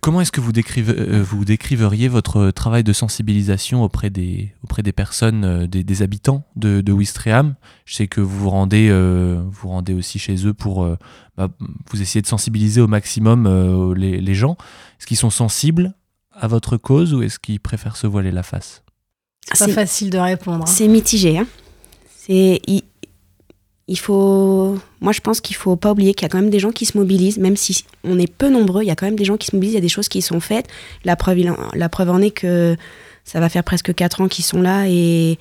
Comment 0.00 0.20
est-ce 0.20 0.32
que 0.32 0.40
vous, 0.40 0.52
décrive- 0.52 0.94
euh, 0.96 1.22
vous 1.22 1.44
décriveriez 1.44 2.08
votre 2.08 2.50
travail 2.50 2.84
de 2.84 2.92
sensibilisation 2.92 3.82
auprès 3.82 4.10
des, 4.10 4.52
auprès 4.62 4.82
des 4.82 4.92
personnes, 4.92 5.44
euh, 5.44 5.66
des, 5.66 5.82
des 5.82 6.02
habitants 6.02 6.44
de, 6.56 6.80
de 6.82 6.92
Ouistreham? 6.92 7.54
Je 7.86 7.94
sais 7.94 8.06
que 8.06 8.20
vous 8.20 8.38
vous 8.38 8.50
rendez, 8.50 8.88
euh, 8.90 9.42
vous 9.50 9.68
rendez 9.68 9.94
aussi 9.94 10.18
chez 10.18 10.46
eux 10.46 10.52
pour 10.52 10.84
euh, 10.84 10.96
bah, 11.36 11.48
vous 11.90 12.02
essayer 12.02 12.20
de 12.20 12.26
sensibiliser 12.26 12.80
au 12.82 12.86
maximum 12.86 13.46
euh, 13.46 13.94
les, 13.94 14.20
les 14.20 14.34
gens. 14.34 14.56
Est-ce 14.98 15.06
qu'ils 15.06 15.16
sont 15.16 15.30
sensibles 15.30 15.94
à 16.32 16.48
votre 16.48 16.76
cause 16.76 17.14
ou 17.14 17.22
est-ce 17.22 17.38
qu'ils 17.38 17.60
préfèrent 17.60 17.96
se 17.96 18.06
voiler 18.06 18.30
la 18.30 18.42
face? 18.42 18.82
C'est 19.54 19.66
pas 19.68 19.72
facile 19.72 20.10
de 20.10 20.18
répondre. 20.18 20.64
hein. 20.64 20.66
C'est 20.66 20.88
mitigé. 20.88 21.38
Hein. 21.38 21.46
C'est 22.14 22.60
il 23.88 23.98
faut. 23.98 24.76
Moi, 25.00 25.12
je 25.12 25.20
pense 25.20 25.40
qu'il 25.40 25.56
faut 25.56 25.76
pas 25.76 25.92
oublier 25.92 26.14
qu'il 26.14 26.22
y 26.22 26.26
a 26.26 26.28
quand 26.28 26.40
même 26.40 26.50
des 26.50 26.58
gens 26.58 26.70
qui 26.72 26.84
se 26.86 26.96
mobilisent, 26.98 27.38
même 27.38 27.56
si 27.56 27.84
on 28.04 28.18
est 28.18 28.30
peu 28.32 28.48
nombreux. 28.50 28.82
Il 28.82 28.86
y 28.86 28.90
a 28.90 28.96
quand 28.96 29.06
même 29.06 29.16
des 29.16 29.24
gens 29.24 29.36
qui 29.36 29.46
se 29.46 29.56
mobilisent. 29.56 29.72
Il 29.74 29.76
y 29.76 29.78
a 29.78 29.82
des 29.82 29.88
choses 29.88 30.08
qui 30.08 30.22
sont 30.22 30.40
faites. 30.40 30.66
La 31.04 31.16
preuve, 31.16 31.38
la 31.74 31.88
preuve 31.88 32.10
en 32.10 32.20
est 32.20 32.30
que 32.30 32.76
ça 33.24 33.40
va 33.40 33.48
faire 33.48 33.64
presque 33.64 33.94
quatre 33.94 34.20
ans 34.20 34.28
qu'ils 34.28 34.44
sont 34.44 34.60
là 34.62 34.84
et 34.88 35.38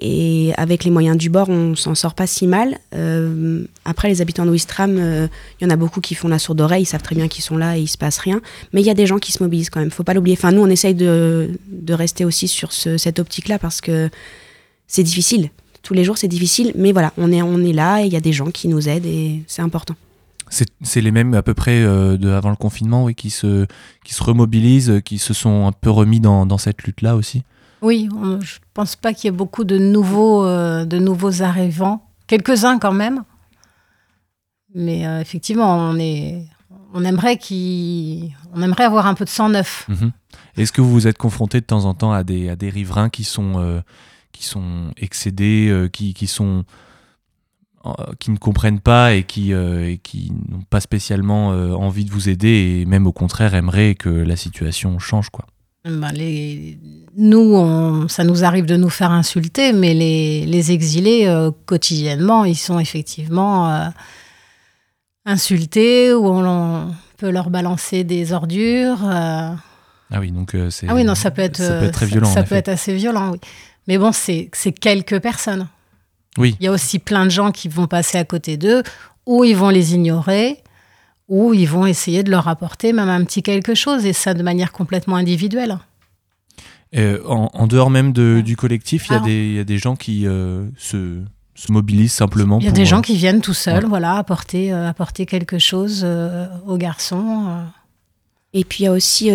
et 0.00 0.52
avec 0.56 0.82
les 0.82 0.90
moyens 0.90 1.16
du 1.16 1.30
bord, 1.30 1.48
on 1.48 1.76
s'en 1.76 1.94
sort 1.94 2.14
pas 2.14 2.26
si 2.26 2.48
mal. 2.48 2.78
Euh, 2.96 3.64
après, 3.84 4.08
les 4.08 4.20
habitants 4.20 4.44
de 4.44 4.50
Ouistreham, 4.50 4.96
euh, 4.98 5.28
il 5.60 5.64
y 5.64 5.66
en 5.68 5.70
a 5.70 5.76
beaucoup 5.76 6.00
qui 6.00 6.16
font 6.16 6.26
la 6.26 6.40
sourde 6.40 6.60
oreille, 6.60 6.82
ils 6.82 6.86
savent 6.86 7.02
très 7.02 7.14
bien 7.14 7.28
qu'ils 7.28 7.44
sont 7.44 7.56
là 7.56 7.78
et 7.78 7.82
il 7.82 7.86
se 7.86 7.96
passe 7.96 8.18
rien. 8.18 8.40
Mais 8.72 8.80
il 8.80 8.86
y 8.86 8.90
a 8.90 8.94
des 8.94 9.06
gens 9.06 9.18
qui 9.18 9.30
se 9.30 9.40
mobilisent 9.40 9.70
quand 9.70 9.78
même, 9.78 9.92
faut 9.92 10.02
pas 10.02 10.12
l'oublier. 10.12 10.36
Enfin, 10.36 10.50
nous, 10.50 10.62
on 10.62 10.66
essaye 10.66 10.94
de, 10.96 11.50
de 11.68 11.94
rester 11.94 12.24
aussi 12.24 12.48
sur 12.48 12.72
ce- 12.72 12.96
cette 12.98 13.20
optique-là 13.20 13.60
parce 13.60 13.80
que 13.80 14.10
c'est 14.88 15.04
difficile. 15.04 15.50
Tous 15.84 15.94
les 15.94 16.02
jours, 16.02 16.18
c'est 16.18 16.28
difficile, 16.28 16.72
mais 16.74 16.90
voilà, 16.92 17.12
on 17.18 17.30
est, 17.30 17.42
on 17.42 17.58
est 17.62 17.72
là 17.72 18.02
et 18.02 18.06
il 18.06 18.12
y 18.12 18.16
a 18.16 18.20
des 18.20 18.32
gens 18.32 18.50
qui 18.50 18.66
nous 18.68 18.88
aident 18.88 19.06
et 19.06 19.44
c'est 19.46 19.62
important. 19.62 19.94
C'est 20.50 20.68
c'est 20.82 21.00
les 21.00 21.10
mêmes 21.10 21.34
à 21.34 21.42
peu 21.42 21.54
près 21.54 21.82
euh, 21.82 22.16
de 22.16 22.30
avant 22.30 22.50
le 22.50 22.56
confinement, 22.56 23.04
oui, 23.04 23.14
qui 23.14 23.30
se, 23.30 23.66
qui 24.04 24.12
se 24.14 24.22
remobilisent, 24.22 25.00
qui 25.04 25.18
se 25.18 25.32
sont 25.34 25.66
un 25.66 25.72
peu 25.72 25.90
remis 25.90 26.20
dans, 26.20 26.46
dans 26.46 26.58
cette 26.58 26.82
lutte-là 26.82 27.14
aussi? 27.16 27.42
Oui, 27.82 28.08
on- 28.16 28.40
je 28.40 28.56
pense 28.72 28.96
pas 28.96 29.12
qu'il 29.12 29.26
y 29.26 29.28
ait 29.28 29.36
beaucoup 29.36 29.64
de 29.64 29.78
nouveaux, 29.78 30.44
euh, 30.44 30.84
de 30.84 30.98
nouveaux 30.98 31.42
arrivants. 31.42 32.02
Quelques-uns 32.26 32.78
quand 32.78 32.92
même. 32.92 33.22
Mais 34.74 35.06
euh, 35.06 35.20
effectivement, 35.20 35.76
on 35.76 35.96
est, 35.98 36.46
on 36.94 37.04
aimerait 37.04 37.36
qu'il, 37.36 38.32
on 38.54 38.62
aimerait 38.62 38.84
avoir 38.84 39.06
un 39.06 39.14
peu 39.14 39.24
de 39.24 39.30
sang 39.30 39.48
neuf. 39.50 39.86
Mhm. 39.88 40.12
Est-ce 40.56 40.72
que 40.72 40.80
vous 40.80 40.90
vous 40.90 41.06
êtes 41.06 41.18
confronté 41.18 41.60
de 41.60 41.66
temps 41.66 41.84
en 41.84 41.94
temps 41.94 42.12
à 42.12 42.24
des, 42.24 42.48
à 42.48 42.56
des 42.56 42.70
riverains 42.70 43.08
qui 43.08 43.24
sont, 43.24 43.54
euh, 43.58 43.80
qui 44.34 44.44
sont 44.44 44.90
excédés, 44.96 45.68
euh, 45.70 45.88
qui, 45.88 46.12
qui, 46.12 46.26
sont, 46.26 46.64
euh, 47.86 47.90
qui 48.18 48.32
ne 48.32 48.36
comprennent 48.36 48.80
pas 48.80 49.14
et 49.14 49.22
qui, 49.22 49.52
et 49.52 50.00
qui 50.02 50.32
n'ont 50.50 50.64
pas 50.68 50.80
spécialement 50.80 51.48
envie 51.48 52.04
de 52.04 52.10
vous 52.10 52.28
aider 52.28 52.80
et 52.80 52.84
même 52.84 53.06
au 53.06 53.12
contraire 53.12 53.54
aimeraient 53.54 53.94
que 53.94 54.10
la 54.10 54.36
situation 54.36 54.98
change 54.98 55.30
quoi 55.30 55.46
ben, 55.84 56.12
les... 56.12 56.78
Nous, 57.14 57.54
on... 57.54 58.08
ça 58.08 58.24
nous 58.24 58.42
arrive 58.42 58.64
de 58.64 58.76
nous 58.76 58.88
faire 58.88 59.10
insulter, 59.10 59.74
mais 59.74 59.92
les, 59.92 60.46
les 60.46 60.72
exilés, 60.72 61.30
quotidiennement, 61.66 62.46
ils 62.46 62.56
sont 62.56 62.78
effectivement 62.78 63.92
insultés 65.26 66.14
ou 66.14 66.26
on 66.26 66.90
peut 67.18 67.30
leur 67.30 67.50
balancer 67.50 68.02
des 68.02 68.32
ordures. 68.32 69.04
Ah 70.14 70.20
oui, 70.20 70.30
donc 70.30 70.54
euh, 70.54 70.70
c'est. 70.70 70.86
Ah 70.88 70.94
oui, 70.94 71.04
non, 71.04 71.14
ça 71.14 71.30
peut 71.30 71.42
être, 71.42 71.56
ça 71.56 71.78
peut 71.78 71.86
être 71.86 71.92
très 71.92 72.06
violent. 72.06 72.32
Ça, 72.32 72.42
peut 72.42 72.54
être 72.54 72.68
assez 72.68 72.94
violent, 72.94 73.32
oui. 73.32 73.40
Mais 73.88 73.98
bon, 73.98 74.12
c'est 74.12 74.50
quelques 74.80 75.20
personnes. 75.20 75.68
Oui. 76.38 76.56
Il 76.60 76.64
y 76.64 76.68
a 76.68 76.72
aussi 76.72 76.98
plein 76.98 77.24
de 77.24 77.30
gens 77.30 77.52
qui 77.52 77.68
vont 77.68 77.86
passer 77.86 78.18
à 78.18 78.24
côté 78.24 78.56
d'eux, 78.56 78.82
ou 79.26 79.44
ils 79.44 79.56
vont 79.56 79.68
les 79.68 79.94
ignorer, 79.94 80.58
ou 81.28 81.54
ils 81.54 81.68
vont 81.68 81.86
essayer 81.86 82.22
de 82.22 82.30
leur 82.30 82.48
apporter 82.48 82.92
même 82.92 83.08
un 83.08 83.24
petit 83.24 83.42
quelque 83.42 83.74
chose, 83.74 84.04
et 84.06 84.12
ça 84.12 84.34
de 84.34 84.42
manière 84.42 84.72
complètement 84.72 85.16
individuelle. 85.16 85.78
Euh, 86.96 87.20
en, 87.26 87.66
dehors 87.66 87.90
même 87.90 88.12
de, 88.12 88.40
du 88.44 88.56
collectif, 88.56 89.08
il 89.10 89.28
y, 89.28 89.54
y, 89.56 89.58
a 89.58 89.64
des 89.64 89.78
gens 89.78 89.96
qui 89.96 90.28
euh, 90.28 90.64
se, 90.76 91.22
se, 91.56 91.72
mobilisent 91.72 92.12
simplement. 92.12 92.60
Il 92.60 92.66
y 92.66 92.68
a 92.68 92.72
des 92.72 92.86
gens 92.86 93.02
qui 93.02 93.16
viennent 93.16 93.40
tout 93.40 93.54
seuls, 93.54 93.84
voilà, 93.84 94.16
apporter, 94.16 94.70
apporter 94.70 95.26
quelque 95.26 95.58
chose 95.58 96.06
aux 96.66 96.76
garçons. 96.76 97.64
Et 98.52 98.62
puis 98.64 98.84
il 98.84 98.84
y 98.84 98.86
a 98.86 98.92
aussi 98.92 99.30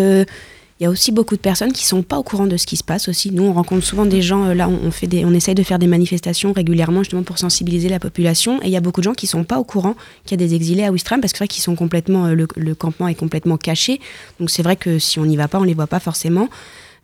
il 0.80 0.84
y 0.84 0.86
a 0.86 0.90
aussi 0.90 1.12
beaucoup 1.12 1.36
de 1.36 1.40
personnes 1.40 1.74
qui 1.74 1.84
sont 1.84 2.02
pas 2.02 2.18
au 2.18 2.22
courant 2.22 2.46
de 2.46 2.56
ce 2.56 2.66
qui 2.66 2.78
se 2.78 2.82
passe 2.82 3.06
aussi. 3.08 3.30
Nous, 3.30 3.42
on 3.42 3.52
rencontre 3.52 3.84
souvent 3.84 4.06
des 4.06 4.22
gens, 4.22 4.46
euh, 4.46 4.54
là, 4.54 4.66
on, 4.66 4.90
fait 4.90 5.06
des, 5.06 5.26
on 5.26 5.34
essaye 5.34 5.54
de 5.54 5.62
faire 5.62 5.78
des 5.78 5.86
manifestations 5.86 6.54
régulièrement 6.54 7.02
justement 7.02 7.22
pour 7.22 7.38
sensibiliser 7.38 7.90
la 7.90 8.00
population. 8.00 8.62
Et 8.62 8.68
il 8.68 8.70
y 8.70 8.78
a 8.78 8.80
beaucoup 8.80 9.02
de 9.02 9.04
gens 9.04 9.12
qui 9.12 9.26
sont 9.26 9.44
pas 9.44 9.58
au 9.58 9.64
courant 9.64 9.94
qu'il 10.24 10.40
y 10.40 10.42
a 10.42 10.46
des 10.46 10.54
exilés 10.54 10.84
à 10.84 10.90
Ouistreham 10.90 11.20
parce 11.20 11.34
que 11.34 11.38
c'est 11.38 11.44
vrai 11.44 11.48
qu'ils 11.48 11.62
sont 11.62 11.76
complètement, 11.76 12.28
euh, 12.28 12.46
le, 12.56 12.74
campement 12.74 13.08
est 13.08 13.14
complètement 13.14 13.58
caché. 13.58 14.00
Donc 14.38 14.48
c'est 14.48 14.62
vrai 14.62 14.76
que 14.76 14.98
si 14.98 15.18
on 15.18 15.26
n'y 15.26 15.36
va 15.36 15.48
pas, 15.48 15.58
on 15.58 15.64
les 15.64 15.74
voit 15.74 15.86
pas 15.86 16.00
forcément. 16.00 16.48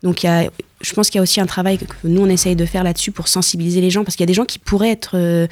Donc 0.02 0.22
il 0.22 0.26
y 0.26 0.28
a, 0.30 0.50
je 0.80 0.94
pense 0.94 1.10
qu'il 1.10 1.18
y 1.18 1.20
a 1.20 1.22
aussi 1.22 1.42
un 1.42 1.46
travail 1.46 1.76
que 1.76 1.84
nous, 2.04 2.22
on 2.22 2.30
essaye 2.30 2.56
de 2.56 2.64
faire 2.64 2.82
là-dessus 2.82 3.12
pour 3.12 3.28
sensibiliser 3.28 3.82
les 3.82 3.90
gens 3.90 4.04
parce 4.04 4.16
qu'il 4.16 4.22
y 4.22 4.28
a 4.28 4.32
des 4.32 4.34
gens 4.34 4.46
qui 4.46 4.58
pourraient 4.58 4.90
être... 4.90 5.18
Euh, 5.18 5.46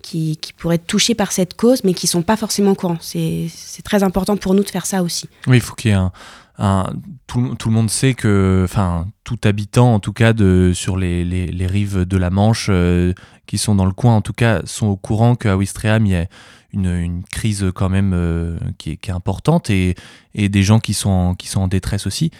qui, 0.00 0.38
qui, 0.38 0.52
pourraient 0.54 0.76
être 0.76 0.86
touchés 0.86 1.14
par 1.14 1.32
cette 1.32 1.54
cause, 1.54 1.82
mais 1.84 1.92
qui 1.92 2.06
sont 2.06 2.22
pas 2.22 2.36
forcément 2.36 2.70
au 2.70 2.74
courant. 2.76 2.96
C'est 3.00 3.50
très 3.84 4.04
important 4.04 4.38
pour 4.38 4.54
nous 4.54 4.62
de 4.62 4.70
faire 4.70 4.86
ça 4.86 5.02
aussi. 5.02 5.28
Oui, 5.48 5.56
il 5.58 5.60
faut 5.60 5.74
qu'il 5.74 5.90
y 5.90 5.92
ait 5.92 5.96
un, 5.96 6.12
tout, 6.58 7.40
le 7.40 7.70
monde 7.70 7.90
sait 7.90 8.14
que, 8.14 8.62
enfin, 8.64 9.06
tout 9.22 9.38
habitant, 9.44 9.94
en 9.94 10.00
tout 10.00 10.12
cas, 10.12 10.32
de, 10.32 10.72
sur 10.74 10.96
les, 10.96 11.24
les, 11.24 11.46
les 11.46 11.66
rives 11.66 12.00
de 12.04 12.16
la 12.16 12.30
Manche, 12.30 12.66
euh, 12.70 13.12
qui 13.46 13.58
sont 13.58 13.76
dans 13.76 13.84
le 13.84 13.92
coin, 13.92 14.16
en 14.16 14.22
tout 14.22 14.32
cas, 14.32 14.62
sont 14.64 14.88
au 14.88 14.96
courant 14.96 15.36
qu'à 15.36 15.56
Ouistreham, 15.56 16.04
il 16.06 16.12
y 16.12 16.16
a 16.16 16.26
une, 16.72 16.86
une 16.86 17.22
crise 17.22 17.70
quand 17.74 17.88
même 17.88 18.12
euh, 18.12 18.58
qui, 18.76 18.90
est, 18.90 18.96
qui, 18.96 19.10
est, 19.10 19.14
importante 19.14 19.70
et, 19.70 19.94
et, 20.34 20.48
des 20.48 20.62
gens 20.62 20.80
qui 20.80 20.94
sont, 20.94 21.10
en, 21.10 21.34
qui 21.34 21.46
sont 21.46 21.60
en 21.60 21.68
détresse 21.68 22.06
aussi. 22.06 22.32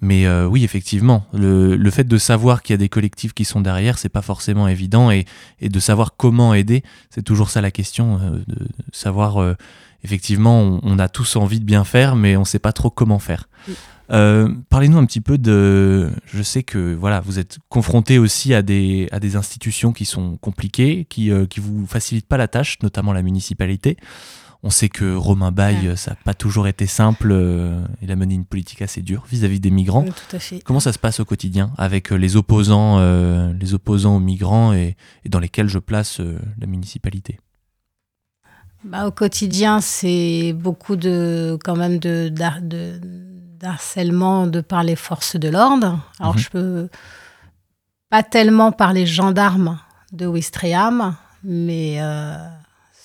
Mais 0.00 0.26
euh, 0.26 0.46
oui, 0.46 0.64
effectivement, 0.64 1.26
le, 1.32 1.76
le, 1.76 1.90
fait 1.90 2.04
de 2.04 2.18
savoir 2.18 2.62
qu'il 2.62 2.74
y 2.74 2.76
a 2.76 2.78
des 2.78 2.88
collectifs 2.88 3.32
qui 3.32 3.44
sont 3.44 3.60
derrière, 3.60 3.98
c'est 3.98 4.08
pas 4.08 4.22
forcément 4.22 4.68
évident 4.68 5.10
et, 5.10 5.24
et, 5.60 5.68
de 5.68 5.80
savoir 5.80 6.16
comment 6.16 6.54
aider, 6.54 6.82
c'est 7.10 7.22
toujours 7.22 7.50
ça 7.50 7.60
la 7.60 7.70
question, 7.70 8.18
de 8.46 8.66
savoir 8.90 9.56
effectivement, 10.04 10.80
on, 10.82 10.98
a 10.98 11.08
tous 11.08 11.36
envie 11.36 11.60
de 11.60 11.64
bien 11.64 11.84
faire, 11.84 12.16
mais 12.16 12.36
on 12.36 12.40
ne 12.40 12.46
sait 12.46 12.58
pas 12.58 12.72
trop 12.72 12.90
comment 12.90 13.18
faire. 13.18 13.48
Euh, 14.10 14.52
parlez-nous 14.68 14.98
un 14.98 15.06
petit 15.06 15.20
peu 15.20 15.38
de. 15.38 16.10
Je 16.26 16.42
sais 16.42 16.62
que 16.62 16.94
voilà, 16.94 17.20
vous 17.20 17.38
êtes 17.38 17.58
confronté 17.68 18.18
aussi 18.18 18.52
à 18.52 18.62
des, 18.62 19.08
à 19.12 19.20
des 19.20 19.36
institutions 19.36 19.92
qui 19.92 20.04
sont 20.04 20.36
compliquées, 20.36 21.06
qui 21.08 21.30
ne 21.30 21.44
euh, 21.44 21.46
vous 21.58 21.86
facilitent 21.86 22.26
pas 22.26 22.36
la 22.36 22.48
tâche, 22.48 22.78
notamment 22.82 23.12
la 23.12 23.22
municipalité. 23.22 23.96
On 24.64 24.70
sait 24.70 24.88
que 24.88 25.16
Romain 25.16 25.50
Baye, 25.50 25.96
ça 25.96 26.12
n'a 26.12 26.16
pas 26.24 26.34
toujours 26.34 26.68
été 26.68 26.86
simple. 26.86 27.30
Euh, 27.32 27.80
il 28.00 28.12
a 28.12 28.16
mené 28.16 28.34
une 28.34 28.44
politique 28.44 28.82
assez 28.82 29.02
dure 29.02 29.24
vis-à-vis 29.28 29.58
des 29.58 29.72
migrants. 29.72 30.04
tout 30.04 30.36
à 30.36 30.38
fait. 30.38 30.60
Comment 30.60 30.78
ça 30.78 30.92
se 30.92 31.00
passe 31.00 31.18
au 31.18 31.24
quotidien 31.24 31.72
avec 31.78 32.10
les 32.10 32.36
opposants, 32.36 33.00
les 33.52 33.74
opposants 33.74 34.16
aux 34.16 34.20
migrants 34.20 34.72
et, 34.72 34.96
et, 35.24 35.28
dans 35.28 35.40
lesquels 35.40 35.68
je 35.68 35.80
place 35.80 36.20
la 36.20 36.66
municipalité? 36.68 37.40
Bah, 38.84 39.06
Au 39.06 39.10
quotidien, 39.10 39.80
c'est 39.80 40.52
beaucoup 40.56 40.96
de, 40.96 41.58
quand 41.64 41.76
même 41.76 41.98
de, 41.98 42.32
d'harcèlement 43.60 44.46
de 44.46 44.60
par 44.60 44.82
les 44.82 44.96
forces 44.96 45.36
de 45.36 45.48
l'ordre. 45.48 46.00
Alors, 46.18 46.34
mhm. 46.34 46.40
je 46.40 46.50
peux 46.50 46.88
pas 48.10 48.22
tellement 48.22 48.72
par 48.72 48.92
les 48.92 49.06
gendarmes 49.06 49.78
de 50.12 50.26
Ouistreham, 50.26 51.16
mais 51.44 51.96
euh, 52.00 52.36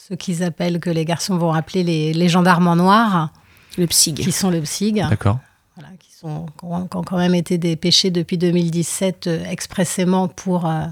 ceux 0.07 0.15
qu'ils 0.15 0.43
appellent, 0.43 0.79
que 0.79 0.89
les 0.89 1.05
garçons 1.05 1.37
vont 1.37 1.53
appeler 1.53 1.83
les, 1.83 2.13
les 2.13 2.29
gendarmes 2.29 2.67
en 2.67 2.75
noir. 2.75 3.31
Le 3.77 3.87
PSIG. 3.87 4.15
Qui 4.15 4.31
sont 4.31 4.49
le 4.49 4.61
PSIG. 4.61 5.05
D'accord. 5.09 5.39
Voilà, 5.75 5.89
qui, 5.99 6.11
sont, 6.11 6.47
qui 6.59 6.65
ont 6.65 6.87
quand 6.87 7.17
même 7.17 7.35
été 7.35 7.57
dépêchés 7.57 8.09
depuis 8.09 8.37
2017 8.37 9.27
euh, 9.27 9.45
expressément 9.45 10.27
pour... 10.27 10.65
Euh, 10.65 10.85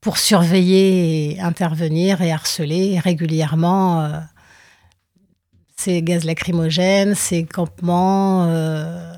pour 0.00 0.18
surveiller 0.18 1.32
et 1.32 1.40
intervenir 1.40 2.22
et 2.22 2.32
harceler 2.32 2.98
régulièrement 2.98 4.02
euh, 4.02 4.18
ces 5.76 6.02
gaz 6.02 6.24
lacrymogènes, 6.24 7.14
ces 7.14 7.44
campements. 7.44 8.46
Euh, 8.48 9.14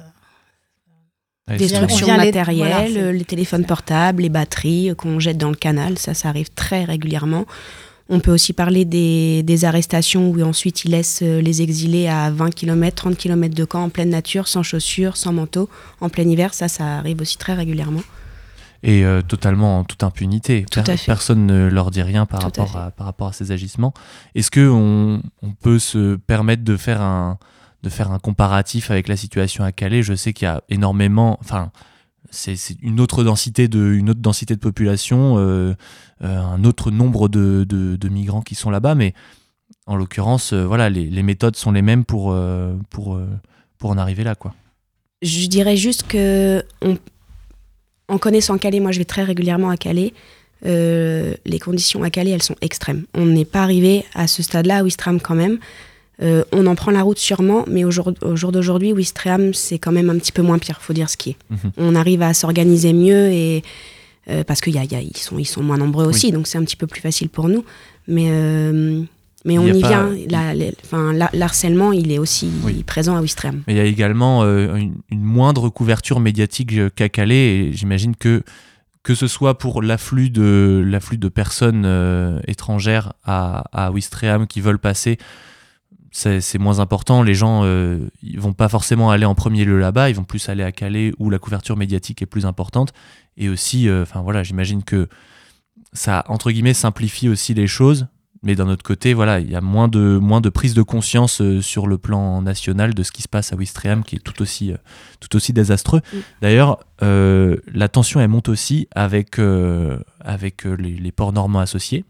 Destruction 1.49 2.07
matérielle, 2.17 3.11
les 3.11 3.25
téléphones 3.25 3.67
portables, 3.67 4.23
les 4.23 4.29
batteries 4.29 4.93
qu'on 4.97 5.19
jette 5.19 5.37
dans 5.37 5.51
le 5.51 5.57
canal, 5.57 5.99
ça, 5.99 6.15
ça 6.15 6.29
arrive 6.29 6.51
très 6.55 6.85
régulièrement. 6.85 7.47
On 8.09 8.21
peut 8.21 8.33
aussi 8.33 8.53
parler 8.53 8.85
des, 8.85 9.43
des, 9.43 9.65
arrestations 9.65 10.31
où 10.31 10.41
ensuite 10.43 10.85
ils 10.85 10.91
laissent 10.91 11.23
euh, 11.23 11.41
les 11.41 11.63
exilés 11.63 12.09
à 12.09 12.31
20 12.31 12.51
km, 12.55 12.95
30 12.95 13.17
km 13.17 13.55
de 13.55 13.65
camp 13.65 13.85
en 13.85 13.89
pleine 13.89 14.11
nature, 14.11 14.49
sans 14.49 14.63
chaussures, 14.63 15.17
sans 15.17 15.33
manteau, 15.33 15.69
en 16.01 16.09
plein 16.09 16.29
hiver. 16.29 16.55
Ça, 16.55 16.69
ça 16.69 16.99
arrive 16.99 17.21
aussi 17.21 17.39
très 17.39 17.55
régulièrement 17.55 18.03
et 18.83 19.05
euh, 19.05 19.23
totalement 19.23 19.79
en 19.79 19.85
toute 19.85 20.03
impunité. 20.03 20.67
personne 21.07 21.47
ne 21.47 21.69
leur 21.69 21.91
dit 21.91 22.03
rien 22.03 22.27
par 22.27 22.43
rapport, 22.43 22.77
à, 22.77 22.91
par 22.91 23.07
rapport 23.07 23.29
à 23.29 23.33
ces 23.33 23.53
agissements. 23.53 23.95
Est-ce 24.35 24.51
qu'on 24.51 25.23
on 25.43 25.53
peut 25.53 25.79
se 25.79 26.17
permettre 26.17 26.65
de 26.65 26.77
faire, 26.77 27.01
un, 27.01 27.39
de 27.83 27.89
faire 27.89 28.11
un 28.11 28.19
comparatif 28.19 28.91
avec 28.91 29.09
la 29.09 29.17
situation 29.17 29.65
à 29.65 29.73
Calais? 29.73 30.03
Je 30.03 30.15
sais 30.15 30.33
qu'il 30.33 30.47
y 30.47 30.49
a 30.49 30.63
énormément. 30.69 31.39
Enfin, 31.41 31.71
c'est 32.31 32.57
une 32.81 32.99
autre 32.99 33.23
densité 33.25 33.69
de, 33.69 33.93
une 33.93 34.11
autre 34.11 34.21
densité 34.21 34.55
de 34.55 34.61
population, 34.61 35.37
euh, 35.39 35.75
euh, 36.25 36.41
un 36.41 36.65
autre 36.65 36.91
nombre 36.91 37.29
de, 37.29 37.65
de, 37.69 38.09
migrants 38.09 38.43
qui 38.43 38.55
sont 38.55 38.71
là-bas, 38.71 38.95
mais 38.95 39.15
en 39.87 39.97
l'occurrence, 39.97 40.53
voilà, 40.53 40.91
les, 40.91 41.09
les, 41.09 41.23
méthodes 41.23 41.57
sont 41.57 41.73
les 41.73 41.83
mêmes 41.83 42.05
pour, 42.05 42.35
pour, 42.89 43.21
pour 43.79 43.91
en 43.91 43.99
arriver 43.99 44.25
là, 44.25 44.35
quoi. 44.35 44.55
Je 45.23 45.47
dirais 45.47 45.77
juste 45.77 46.05
que 46.09 46.65
on, 46.83 46.97
en 48.13 48.19
connaissant 48.19 48.59
Calais, 48.59 48.81
moi 48.81 48.93
je 48.93 48.99
vais 48.99 49.05
très 49.05 49.25
régulièrement 49.25 49.71
à 49.71 49.77
Calais. 49.77 50.13
Euh, 50.67 51.35
les 51.47 51.59
conditions 51.59 52.03
à 52.03 52.11
Calais, 52.11 52.31
elles 52.31 52.43
sont 52.43 52.57
extrêmes. 52.61 53.05
On 53.15 53.25
n'est 53.25 53.47
pas 53.47 53.63
arrivé 53.63 54.05
à 54.15 54.27
ce 54.27 54.43
stade-là 54.43 54.79
à 54.79 54.83
Ouistreham 54.83 55.21
quand 55.21 55.35
même. 55.35 55.59
Euh, 56.23 56.45
on 56.53 56.67
en 56.67 56.75
prend 56.75 56.91
la 56.91 57.03
route 57.03 57.19
sûrement, 57.19 57.65
mais 57.67 57.85
au 57.85 57.91
jour, 57.91 58.13
d'aujourd'hui, 58.13 58.93
Ouistreham, 58.93 59.55
c'est 59.55 59.79
quand 59.79 59.93
même 59.93 60.11
un 60.11 60.19
petit 60.19 60.31
peu 60.31 60.43
moins 60.43 60.59
pire, 60.59 60.81
faut 60.83 60.93
dire 60.93 61.09
ce 61.09 61.17
qui 61.17 61.31
est. 61.31 61.37
Mhm. 61.51 61.73
On 61.79 61.95
arrive 61.95 62.23
à 62.23 62.35
s'organiser 62.35 62.93
mieux 62.93 63.33
et 63.33 63.63
euh, 64.29 64.45
parce 64.45 64.61
qu'ils 64.61 64.79
sont, 65.17 65.39
ils 65.39 65.47
sont 65.47 65.63
moins 65.63 65.79
nombreux 65.79 66.07
aussi, 66.07 66.31
donc 66.31 66.47
c'est 66.47 66.59
un 66.59 66.65
petit 66.65 66.77
peu 66.77 66.87
plus 66.87 67.01
facile 67.01 67.31
pour 67.31 67.49
nous. 67.49 67.65
Mais 68.07 68.29
mais 69.45 69.59
on 69.59 69.67
y, 69.67 69.73
vient. 69.73 70.11
L'harcèlement, 71.33 71.93
il 71.93 72.13
est 72.13 72.19
aussi 72.19 72.51
présent 72.87 73.17
à 73.17 73.21
Ouistreham. 73.21 73.63
Il 73.67 73.77
y 73.77 73.81
a 73.81 73.85
également 73.85 74.43
euh, 74.43 74.77
une, 74.77 75.21
moindre 75.23 75.69
couverture 75.69 76.21
médiatique 76.21 76.95
qu'à 76.95 77.09
Calais. 77.09 77.57
Et 77.57 77.73
j'imagine 77.73 78.15
que, 78.15 78.43
que 79.03 79.15
ce 79.15 79.27
soit 79.27 79.59
pour 79.59 79.83
l'afflux 79.83 80.31
de, 80.31 80.85
de 81.13 81.29
personnes 81.29 81.85
euh, 81.85 82.41
étrangères 82.47 83.15
à, 83.25 83.65
à 83.73 83.91
Ouistreham 83.91 84.47
qui 84.47 84.61
veulent 84.61 84.79
passer, 84.79 85.19
c'est 86.13 86.59
moins 86.59 86.79
important. 86.79 87.23
Les 87.23 87.35
gens 87.35 87.63
euh, 87.65 88.07
ils 88.23 88.39
vont 88.39 88.53
pas 88.53 88.69
forcément 88.69 89.11
aller 89.11 89.25
en 89.25 89.35
premier 89.35 89.65
lieu 89.65 89.79
là-bas, 89.79 90.11
ils 90.11 90.15
vont 90.15 90.25
plus 90.25 90.49
aller 90.51 90.63
à 90.63 90.71
Calais 90.71 91.13
où 91.19 91.31
la 91.31 91.39
couverture 91.39 91.77
médiatique 91.77 92.21
est 92.23 92.27
plus 92.27 92.47
importante. 92.47 92.93
Et 93.39 93.49
aussi, 93.49 93.91
enfin 93.91 94.21
voilà, 94.21 94.43
j'imagine 94.43 94.85
que 94.85 95.09
ça, 95.95 96.25
entre 96.29 96.51
guillemets, 96.51 96.75
simplifie 96.75 97.31
aussi 97.31 97.55
les 97.55 97.67
choses 97.67 98.07
mais 98.43 98.57
d'un 98.57 98.69
autre 98.69 98.83
côté, 98.83 99.15
voilà, 99.15 99.39
il 99.39 99.51
y 99.51 99.55
a 99.55 99.61
moins 99.61 99.87
de, 99.87 100.19
moins 100.19 100.41
de 100.41 100.49
prise 100.49 100.75
de 100.75 100.83
conscience 100.83 101.41
euh, 101.41 101.61
sur 101.61 101.87
le 101.87 101.97
plan 101.97 102.43
national 102.43 102.93
de 102.93 103.03
ce 103.05 103.13
qui 103.13 103.23
se 103.23 103.29
passe 103.29 103.53
à 103.53 103.57
Ouistreham, 103.57 104.03
qui 104.03 104.17
est 104.17 104.19
tout 104.19 104.43
aussi, 104.43 104.73
euh, 104.73 104.77
tout 105.21 105.37
aussi 105.37 105.53
désastreux. 105.53 106.01
Mm. 106.13 106.19
D'ailleurs, 106.41 106.81
euh, 107.03 107.57
la 107.73 107.89
tension, 107.89 108.21
elle 108.21 108.29
monte 108.29 108.49
aussi 108.49 108.89
avec, 108.95 109.39
avec 110.21 110.65
les, 110.65 111.13
ports 111.13 111.33
normands 111.33 111.61
associés. 111.61 112.05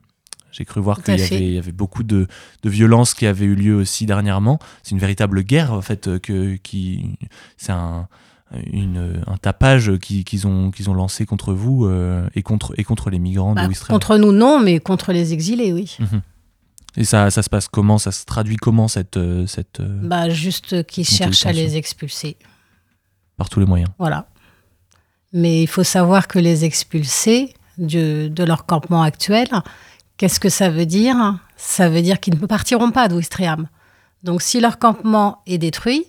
J'ai 0.53 0.65
cru 0.65 0.81
voir 0.81 1.03
qu'il 1.03 1.19
y, 1.19 1.59
avait 1.59 1.73
beaucoup 1.73 2.03
de, 2.03 2.27
de 2.63 2.71
violences 2.71 3.15
qui 3.15 3.27
avaient 3.27 3.47
eu 3.47 3.55
lieu 3.55 3.75
aussi 3.75 4.05
dernièrement. 4.05 4.59
C'est 4.83 4.91
une 4.91 4.99
véritable 4.99 5.43
guerre, 5.43 5.73
en 5.73 5.81
fait, 5.81 6.19
que, 6.21 6.57
qui, 6.57 7.17
c'est 7.57 7.73
un, 7.73 8.07
une, 8.73 9.23
un 9.27 9.37
tapage 9.37 9.99
qu'ils 9.99 10.47
ont, 10.47 10.71
qu'ils 10.71 10.91
ont 10.91 10.95
lancé 10.95 11.27
contre 11.27 11.53
vous 11.53 11.91
et, 12.35 12.43
contre, 12.43 12.75
et 12.77 12.85
contre 12.85 13.11
les 13.11 13.19
migrants 13.19 13.55
bah, 13.55 13.65
de 13.65 13.69
Wistreham. 13.69 13.95
Contre 13.95 14.19
nous, 14.19 14.33
non, 14.33 14.61
mais 14.61 14.81
contre 14.81 15.13
les 15.13 15.33
exilés, 15.33 15.73
oui. 15.73 15.97
Mhm. 15.99 16.23
Et 16.97 17.05
ça, 17.05 17.31
ça 17.31 17.43
se 17.43 17.49
passe 17.49 17.69
comment? 17.69 17.97
Ça 17.99 18.13
se 18.13 18.25
traduit 18.27 18.57
comment 18.57 18.87
cette... 18.89 19.19
cette 19.47 19.81
bah, 19.81 20.29
juste 20.29 20.85
qu'ils 20.87 21.07
cherchent 21.07 21.47
à 21.47 21.53
les 21.53 21.77
expulser. 21.77 22.37
Par 23.39 23.49
tous 23.49 23.61
les 23.61 23.67
moyens. 23.67 23.91
Voilà. 23.99 24.27
Mais 25.33 25.63
il 25.63 25.67
faut 25.67 25.85
savoir 25.85 26.29
que 26.29 26.39
les 26.39 26.67
expulser 26.67 27.55
de, 27.79 28.29
de 28.29 28.45
leur 28.45 28.67
campement 28.67 29.03
actuel, 29.03 29.49
qu'est-ce 30.19 30.39
que 30.39 30.51
ça 30.51 30.69
veut 30.69 30.85
dire? 30.85 31.39
Ça 31.57 31.89
veut 31.89 32.03
dire 32.03 32.21
qu'ils 32.21 32.39
ne 32.39 32.47
partiront 32.47 32.91
pas 32.91 33.09
d'Ouistreham. 33.09 33.69
Donc 34.23 34.43
si 34.43 34.61
leur 34.61 34.79
campement 34.79 35.39
est 35.47 35.57
détruit, 35.57 36.05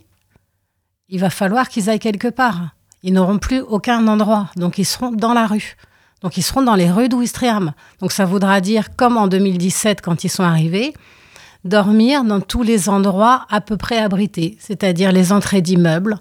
il 1.14 1.20
va 1.20 1.30
falloir 1.30 1.70
qu'ils 1.70 1.92
aillent 1.92 2.00
quelque 2.00 2.28
part. 2.28 2.70
Ils 3.04 3.14
n'auront 3.14 3.38
plus 3.38 3.60
aucun 3.62 4.08
endroit. 4.08 4.50
Donc 4.56 4.80
ils 4.80 4.86
seront 4.86 5.12
dans 5.12 5.34
la 5.34 5.46
rue. 5.46 5.76
Donc 6.24 6.38
ils 6.38 6.42
seront 6.42 6.64
dans 6.64 6.74
les 6.74 6.90
rues 6.90 7.08
d'Ouistreham. 7.08 7.74
Donc 8.00 8.12
ça 8.12 8.26
voudra 8.26 8.60
dire, 8.62 8.96
comme 8.96 9.16
en 9.18 9.28
2017 9.28 10.02
quand 10.02 10.24
ils 10.24 10.30
sont 10.30 10.42
arrivés, 10.42 10.92
dormir 11.66 12.24
dans 12.24 12.42
tous 12.42 12.64
les 12.64 12.90
endroits 12.90 13.46
à 13.52 13.62
peu 13.62 13.78
près 13.78 14.00
abrités, 14.00 14.58
c'est-à-dire 14.60 15.12
les 15.12 15.32
entrées 15.32 15.62
d'immeubles, 15.62 16.18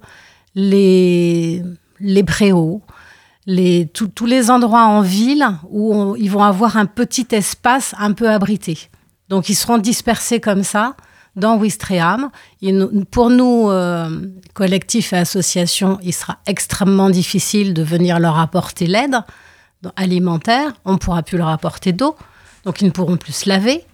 les, 0.54 1.62
les 1.98 2.22
préaux, 2.22 2.82
les, 3.46 3.86
tous 3.86 4.26
les 4.26 4.50
endroits 4.50 4.84
en 4.84 5.00
ville 5.00 5.48
où 5.70 6.16
ils 6.16 6.30
vont 6.30 6.44
avoir 6.44 6.76
un 6.76 6.84
petit 6.84 7.28
espace 7.30 7.94
un 7.98 8.12
peu 8.12 8.28
abrité. 8.28 8.78
Donc 9.30 9.48
ils 9.48 9.54
seront 9.54 9.78
dispersés 9.78 10.38
comme 10.38 10.64
ça 10.64 10.96
dans 11.36 11.56
Wistreham. 11.56 12.30
Pour 13.10 13.30
nous, 13.30 13.70
euh, 13.70 14.08
collectifs 14.54 15.12
et 15.12 15.18
associations, 15.18 15.98
il 16.02 16.12
sera 16.12 16.38
extrêmement 16.46 17.10
difficile 17.10 17.74
de 17.74 17.82
venir 17.82 18.18
leur 18.20 18.38
apporter 18.38 18.86
l'aide 18.86 19.16
alimentaire. 19.96 20.72
On 20.84 20.92
ne 20.92 20.98
pourra 20.98 21.22
plus 21.22 21.38
leur 21.38 21.48
apporter 21.48 21.92
d'eau. 21.92 22.16
Donc 22.64 22.80
ils 22.80 22.86
ne 22.86 22.90
pourront 22.90 23.16
plus 23.16 23.32
se 23.32 23.48
laver. 23.48 23.84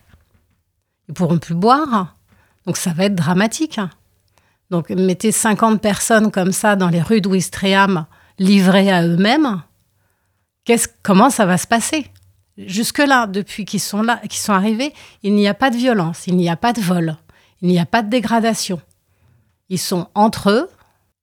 Ils 1.08 1.10
ne 1.10 1.14
pourront 1.14 1.38
plus 1.38 1.54
boire. 1.54 2.14
Donc 2.66 2.76
ça 2.76 2.92
va 2.92 3.04
être 3.04 3.14
dramatique. 3.14 3.80
Donc 4.70 4.90
mettez 4.90 5.32
50 5.32 5.80
personnes 5.80 6.30
comme 6.30 6.52
ça 6.52 6.76
dans 6.76 6.88
les 6.88 7.00
rues 7.00 7.20
de 7.20 7.28
Wistreham 7.28 8.06
livrés 8.38 8.90
à 8.90 9.02
eux-mêmes, 9.02 9.62
comment 11.02 11.30
ça 11.30 11.46
va 11.46 11.58
se 11.58 11.66
passer? 11.66 12.06
Jusque-là, 12.56 13.26
depuis 13.26 13.64
qu'ils 13.64 13.80
sont 13.80 14.02
là, 14.02 14.20
qu'ils 14.28 14.40
sont 14.40 14.52
arrivés, 14.52 14.92
il 15.22 15.34
n'y 15.34 15.48
a 15.48 15.54
pas 15.54 15.70
de 15.70 15.76
violence, 15.76 16.26
il 16.26 16.36
n'y 16.36 16.48
a 16.48 16.56
pas 16.56 16.72
de 16.72 16.80
vol, 16.80 17.16
il 17.60 17.68
n'y 17.68 17.78
a 17.78 17.86
pas 17.86 18.02
de 18.02 18.10
dégradation. 18.10 18.80
Ils 19.68 19.78
sont 19.78 20.08
entre 20.14 20.50
eux, 20.50 20.70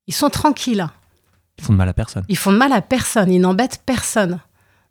ils 0.07 0.13
sont 0.13 0.29
tranquilles. 0.29 0.87
Ils 1.57 1.63
font 1.63 1.73
de 1.73 1.77
mal 1.77 1.89
à 1.89 1.93
personne. 1.93 2.25
Ils 2.27 2.37
font 2.37 2.51
de 2.51 2.57
mal 2.57 2.73
à 2.73 2.81
personne, 2.81 3.31
ils 3.31 3.39
n'embêtent 3.39 3.81
personne. 3.85 4.39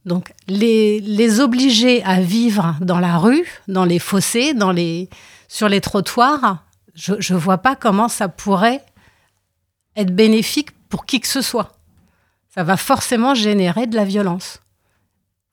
Donc 0.04 0.32
les, 0.48 1.00
les 1.00 1.40
obliger 1.40 2.02
à 2.04 2.20
vivre 2.20 2.76
dans 2.80 3.00
la 3.00 3.18
rue, 3.18 3.46
dans 3.68 3.84
les 3.84 3.98
fossés, 3.98 4.54
dans 4.54 4.72
les, 4.72 5.08
sur 5.48 5.68
les 5.68 5.80
trottoirs, 5.80 6.64
je 6.94 7.14
ne 7.14 7.38
vois 7.38 7.58
pas 7.58 7.76
comment 7.76 8.08
ça 8.08 8.28
pourrait 8.28 8.84
être 9.96 10.14
bénéfique 10.14 10.70
pour 10.88 11.06
qui 11.06 11.20
que 11.20 11.28
ce 11.28 11.40
soit 11.40 11.74
ça 12.54 12.62
va 12.62 12.76
forcément 12.76 13.34
générer 13.34 13.88
de 13.88 13.96
la 13.96 14.04
violence 14.04 14.60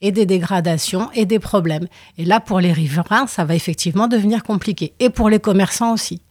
et 0.01 0.11
des 0.11 0.25
dégradations 0.25 1.09
et 1.13 1.25
des 1.25 1.39
problèmes. 1.39 1.87
Et 2.17 2.25
là, 2.25 2.39
pour 2.39 2.59
les 2.59 2.73
riverains, 2.73 3.27
ça 3.27 3.45
va 3.45 3.55
effectivement 3.55 4.07
devenir 4.07 4.43
compliqué. 4.43 4.93
Et 4.99 5.09
pour 5.09 5.29
les 5.29 5.39
commerçants 5.39 5.93
aussi. 5.93 6.21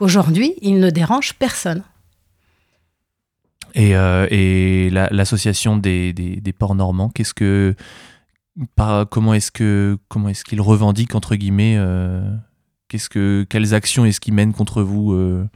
Aujourd'hui, 0.00 0.54
ils 0.62 0.78
ne 0.78 0.90
dérangent 0.90 1.34
personne. 1.34 1.82
Et, 3.74 3.96
euh, 3.96 5.08
l'association 5.10 5.76
des, 5.76 6.54
ports 6.56 6.74
normands, 6.74 7.08
qu'est-ce 7.08 7.34
que, 7.34 7.74
comment 9.10 9.34
est-ce 9.34 9.50
que, 9.50 9.98
comment 10.08 10.28
est-ce 10.28 10.44
qu'ils 10.44 10.60
revendiquent 10.60 11.14
entre 11.16 11.34
guillemets, 11.34 11.74
euh, 11.76 12.22
qu'est-ce 12.88 13.08
que, 13.08 13.44
quelles 13.48 13.74
actions 13.74 14.04
est-ce 14.04 14.20
qu'ils 14.20 14.34
mènent 14.34 14.52
contre 14.52 14.82
vous 14.82 15.12
euh, 15.12 15.48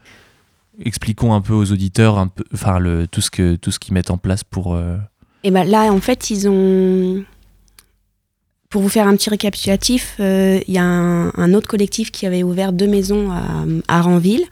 expliquons 0.84 1.32
un 1.32 1.40
peu 1.40 1.54
aux 1.54 1.70
auditeurs 1.70 2.18
un 2.18 2.26
peu, 2.26 2.44
enfin, 2.52 2.80
le, 2.80 3.06
tout 3.06 3.20
ce 3.20 3.30
que 3.30 3.54
tout 3.54 3.70
ce 3.70 3.78
qu'ils 3.78 3.94
mettent 3.94 4.10
en 4.10 4.18
place 4.18 4.42
pour. 4.42 4.76
Et 5.48 5.50
euh, 5.50 5.54
ben 5.54 5.64
là, 5.64 5.92
en 5.92 6.00
fait, 6.00 6.30
ils 6.30 6.48
ont. 6.48 7.24
Pour 8.68 8.82
vous 8.82 8.90
faire 8.90 9.08
un 9.08 9.16
petit 9.16 9.30
récapitulatif, 9.30 10.16
euh, 10.20 10.60
il 10.68 10.74
y 10.74 10.78
a 10.78 10.84
un, 10.84 11.54
autre 11.54 11.66
collectif 11.66 12.10
qui 12.10 12.26
avait 12.26 12.42
ouvert 12.42 12.74
deux 12.74 12.86
maisons 12.86 13.30
à, 13.30 13.64
à 13.88 14.02
Ranville, 14.02 14.44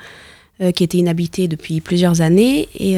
euh, 0.63 0.73
qui 0.73 0.85
étaient 0.85 0.97
inhabitées 0.97 1.49
depuis 1.49 1.83
plusieurs 1.83 2.23
années. 2.23 2.67
Et 2.79 2.97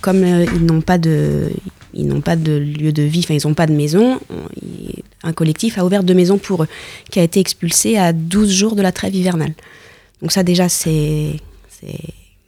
comme 0.00 0.24
ils 0.24 0.64
n'ont 0.64 0.80
pas 0.80 0.96
de, 0.96 1.50
ils 1.92 2.06
n'ont 2.06 2.22
pas 2.22 2.36
de 2.36 2.52
lieu 2.52 2.90
de 2.90 3.02
vie, 3.02 3.20
enfin 3.22 3.34
ils 3.34 3.46
n'ont 3.46 3.52
pas 3.52 3.66
de 3.66 3.74
maison, 3.74 4.18
un 5.22 5.32
collectif 5.34 5.76
a 5.76 5.84
ouvert 5.84 6.02
deux 6.02 6.14
maisons 6.14 6.38
pour 6.38 6.62
eux, 6.62 6.68
qui 7.10 7.20
a 7.20 7.22
été 7.22 7.38
expulsé 7.38 7.98
à 7.98 8.14
12 8.14 8.50
jours 8.50 8.76
de 8.76 8.82
la 8.82 8.92
trêve 8.92 9.14
hivernale. 9.14 9.52
Donc 10.22 10.32
ça 10.32 10.42
déjà 10.42 10.70
c'est 10.70 11.34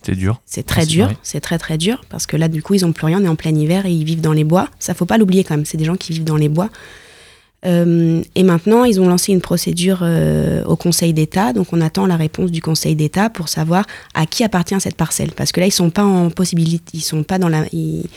c'est 0.03 0.15
dur. 0.15 0.41
C'est 0.47 0.65
très 0.65 0.87
dur, 0.87 1.13
c'est 1.23 1.41
très 1.41 1.59
très 1.59 1.77
dur, 1.77 2.03
parce 2.09 2.27
que 2.27 2.37
là, 2.37 2.49
du 2.49 2.63
coup, 2.63 2.75
ils 2.75 2.83
n'ont 2.83 2.93
plus 2.93 3.07
rien, 3.07 3.21
on 3.21 3.25
est 3.25 3.29
en 3.29 3.37
plein 3.37 3.55
hiver 3.55 3.87
et 3.87 3.93
ils 3.93 4.05
vivent 4.05 4.21
dans 4.21 4.33
les 4.33 4.45
bois. 4.45 4.69
Ça, 4.79 4.95
faut 4.95 5.07
pas 5.07 5.19
l'oublier 5.19 5.45
quand 5.45 5.57
même, 5.57 5.67
c'est 5.67 5.77
des 5.77 5.85
gens 5.85 5.97
qui 5.97 6.13
vivent 6.13 6.25
dans 6.25 6.37
les 6.37 6.49
bois. 6.49 6.71
Euh, 7.67 8.23
et 8.37 8.45
maintenant, 8.45 8.85
ils 8.85 9.01
ont 9.01 9.09
lancé 9.09 9.33
une 9.33 9.41
procédure 9.41 10.01
euh, 10.03 10.63
au 10.65 10.77
Conseil 10.77 11.13
d'État, 11.13 11.53
donc 11.53 11.73
on 11.73 11.81
attend 11.81 12.07
la 12.07 12.17
réponse 12.17 12.53
du 12.53 12.63
Conseil 12.63 12.95
d'État 12.95 13.31
pour 13.31 13.49
savoir 13.49 13.85
à 14.15 14.27
qui 14.27 14.45
appartient 14.45 14.81
cette 14.81 14.97
parcelle. 14.97 15.33
Parce 15.33 15.51
que 15.51 15.61
là, 15.61 15.67
ils 15.67 15.73
sont 15.73 15.91
pas 15.91 16.05
en 16.05 16.31
possibilité, 16.31 16.93
ils 16.95 17.03
sont 17.03 17.25
pas 17.25 17.39
dans 17.39 17.49
la, 17.49 17.65
ils, 17.73 18.09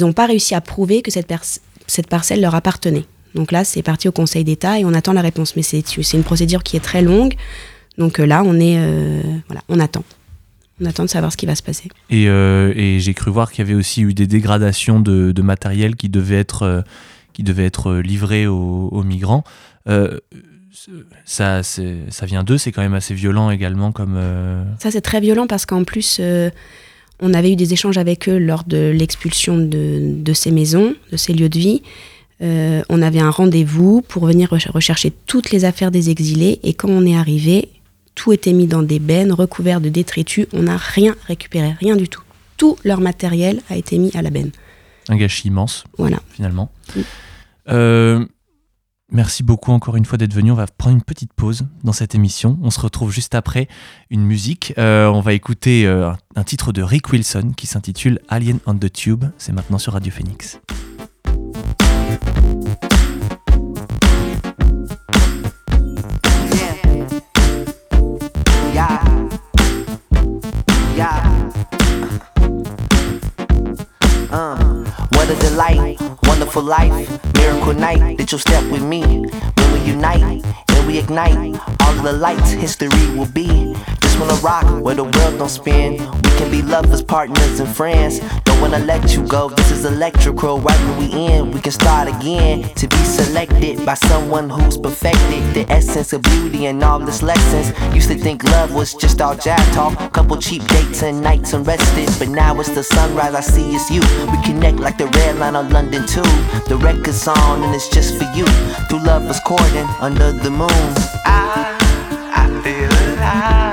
n'ont 0.00 0.12
pas 0.12 0.26
réussi 0.26 0.54
à 0.54 0.60
prouver 0.60 1.02
que 1.02 1.12
cette, 1.12 1.32
cette 1.86 2.08
parcelle 2.08 2.40
leur 2.40 2.56
appartenait. 2.56 3.04
Donc 3.34 3.52
là, 3.52 3.62
c'est 3.64 3.82
parti 3.82 4.08
au 4.08 4.12
Conseil 4.12 4.42
d'État 4.42 4.80
et 4.80 4.84
on 4.84 4.94
attend 4.94 5.12
la 5.12 5.22
réponse. 5.22 5.54
Mais 5.54 5.62
c'est 5.62 5.82
une 6.14 6.24
procédure 6.24 6.64
qui 6.64 6.76
est 6.76 6.80
très 6.80 7.02
longue. 7.02 7.34
Donc 7.98 8.20
euh, 8.20 8.26
là, 8.26 8.42
on 8.44 8.58
est, 8.58 8.76
euh, 8.78 9.20
voilà, 9.48 9.62
on 9.68 9.78
attend. 9.80 10.04
On 10.80 10.86
attend 10.86 11.02
de 11.02 11.08
savoir 11.08 11.32
ce 11.32 11.36
qui 11.36 11.46
va 11.46 11.56
se 11.56 11.62
passer. 11.62 11.88
Et, 12.08 12.28
euh, 12.28 12.98
j'ai 13.00 13.12
cru 13.12 13.32
voir 13.32 13.50
qu'il 13.50 13.64
y 13.64 13.68
avait 13.68 13.74
aussi 13.74 14.02
eu 14.02 14.14
des 14.14 14.28
dégradations 14.28 15.00
de, 15.00 15.42
matériel 15.42 15.96
qui 15.96 16.08
devait 16.08 16.38
être, 16.38 16.84
qui 17.32 17.42
devait 17.42 17.66
être 17.66 17.94
livré 17.96 18.46
aux, 18.46 19.02
migrants. 19.02 19.42
ça, 21.24 21.62
ça 21.64 22.26
vient 22.26 22.44
d'eux, 22.44 22.58
c'est 22.58 22.70
quand 22.70 22.82
même 22.82 22.94
assez 22.94 23.14
violent 23.14 23.50
également 23.50 23.90
comme. 23.90 24.20
Ça, 24.78 24.92
c'est 24.92 25.00
très 25.00 25.20
violent 25.20 25.48
parce 25.48 25.66
qu'en 25.66 25.82
plus, 25.82 26.20
on 27.18 27.34
avait 27.34 27.50
eu 27.50 27.56
des 27.56 27.72
échanges 27.72 27.98
avec 27.98 28.28
eux 28.28 28.38
lors 28.38 28.62
de 28.62 28.92
l'expulsion 28.96 29.58
de, 29.58 30.14
de, 30.14 30.32
ces 30.32 30.52
maisons, 30.52 30.94
de 31.10 31.16
ces 31.16 31.32
lieux 31.32 31.48
de 31.48 31.58
vie. 31.58 31.82
on 32.40 33.02
avait 33.02 33.18
un 33.18 33.30
rendez-vous 33.30 34.00
pour 34.02 34.26
venir 34.26 34.48
rechercher 34.72 35.12
toutes 35.26 35.50
les 35.50 35.64
affaires 35.64 35.90
des 35.90 36.08
exilés 36.10 36.60
et 36.62 36.74
quand 36.74 36.88
on 36.88 37.04
est 37.04 37.16
arrivé, 37.16 37.68
tout 38.18 38.32
était 38.32 38.52
mis 38.52 38.66
dans 38.66 38.82
des 38.82 38.98
bennes 38.98 39.32
recouverts 39.32 39.80
de 39.80 39.88
détritus. 39.88 40.48
On 40.52 40.62
n'a 40.62 40.76
rien 40.76 41.14
récupéré, 41.28 41.76
rien 41.78 41.94
du 41.94 42.08
tout. 42.08 42.22
Tout 42.56 42.76
leur 42.82 43.00
matériel 43.00 43.62
a 43.70 43.76
été 43.76 43.96
mis 43.96 44.10
à 44.16 44.22
la 44.22 44.30
benne. 44.30 44.50
Un 45.08 45.16
gâchis 45.16 45.46
immense, 45.46 45.84
voilà. 45.98 46.18
finalement. 46.32 46.72
Euh, 47.68 48.26
merci 49.12 49.44
beaucoup 49.44 49.70
encore 49.70 49.94
une 49.94 50.04
fois 50.04 50.18
d'être 50.18 50.34
venu. 50.34 50.50
On 50.50 50.56
va 50.56 50.66
prendre 50.66 50.96
une 50.96 51.02
petite 51.02 51.32
pause 51.32 51.64
dans 51.84 51.92
cette 51.92 52.16
émission. 52.16 52.58
On 52.60 52.70
se 52.70 52.80
retrouve 52.80 53.12
juste 53.12 53.36
après 53.36 53.68
une 54.10 54.24
musique. 54.24 54.74
Euh, 54.78 55.06
on 55.06 55.20
va 55.20 55.32
écouter 55.32 55.86
euh, 55.86 56.10
un 56.34 56.42
titre 56.42 56.72
de 56.72 56.82
Rick 56.82 57.12
Wilson 57.12 57.52
qui 57.56 57.68
s'intitule 57.68 58.18
Alien 58.28 58.58
on 58.66 58.74
the 58.74 58.92
Tube. 58.92 59.26
C'est 59.38 59.52
maintenant 59.52 59.78
sur 59.78 59.92
Radio 59.92 60.10
Phoenix. 60.10 60.58
Wonderful 76.58 76.62
life, 76.62 77.34
miracle 77.34 77.74
night 77.74 78.18
that 78.18 78.30
you'll 78.32 78.38
step 78.38 78.64
with 78.70 78.82
me. 78.82 79.02
When 79.02 79.72
we 79.72 79.80
unite 79.80 80.44
and 80.68 80.86
we 80.86 80.98
ignite, 80.98 81.60
all 81.80 81.96
of 81.96 82.02
the 82.02 82.12
lights 82.12 82.50
history 82.50 82.88
will 83.16 83.30
be. 83.30 83.74
Wanna 84.18 84.34
rock 84.42 84.82
where 84.82 84.96
the 84.96 85.04
world 85.04 85.38
don't 85.38 85.48
spin. 85.48 85.92
We 85.92 86.30
can 86.36 86.50
be 86.50 86.60
lovers, 86.60 87.02
partners, 87.02 87.60
and 87.60 87.68
friends. 87.68 88.18
Don't 88.42 88.60
wanna 88.60 88.80
let 88.80 89.14
you 89.14 89.24
go. 89.24 89.48
This 89.48 89.70
is 89.70 89.84
electrical. 89.84 90.58
Right 90.58 90.80
when 90.80 90.98
we 90.98 91.26
end, 91.28 91.54
we 91.54 91.60
can 91.60 91.70
start 91.70 92.08
again. 92.08 92.68
To 92.74 92.88
be 92.88 92.96
selected 92.96 93.86
by 93.86 93.94
someone 93.94 94.50
who's 94.50 94.76
perfected 94.76 95.54
the 95.54 95.64
essence 95.72 96.12
of 96.12 96.22
beauty 96.22 96.66
and 96.66 96.82
all 96.82 97.00
its 97.06 97.22
lessons. 97.22 97.70
Used 97.94 98.08
to 98.08 98.16
think 98.16 98.42
love 98.42 98.74
was 98.74 98.92
just 98.94 99.20
all 99.20 99.36
jazz 99.36 99.64
talk. 99.72 100.12
Couple 100.12 100.36
cheap 100.36 100.66
dates 100.66 101.04
and 101.04 101.22
nights 101.22 101.52
unrested. 101.52 102.10
But 102.18 102.28
now 102.28 102.58
it's 102.58 102.70
the 102.70 102.82
sunrise. 102.82 103.36
I 103.36 103.40
see 103.40 103.76
it's 103.76 103.88
you. 103.88 104.02
We 104.32 104.42
connect 104.42 104.80
like 104.80 104.98
the 104.98 105.06
red 105.06 105.38
line 105.38 105.54
on 105.54 105.70
London 105.70 106.04
too. 106.08 106.30
The 106.66 106.76
record's 106.82 107.28
on 107.28 107.62
and 107.62 107.72
it's 107.72 107.88
just 107.88 108.18
for 108.18 108.28
you. 108.36 108.46
Through 108.88 109.04
lovers 109.04 109.38
courting 109.46 109.88
under 110.00 110.32
the 110.32 110.50
moon. 110.50 110.90
I, 111.24 111.78
I 112.34 112.62
feel 112.64 113.14
alive 113.14 113.67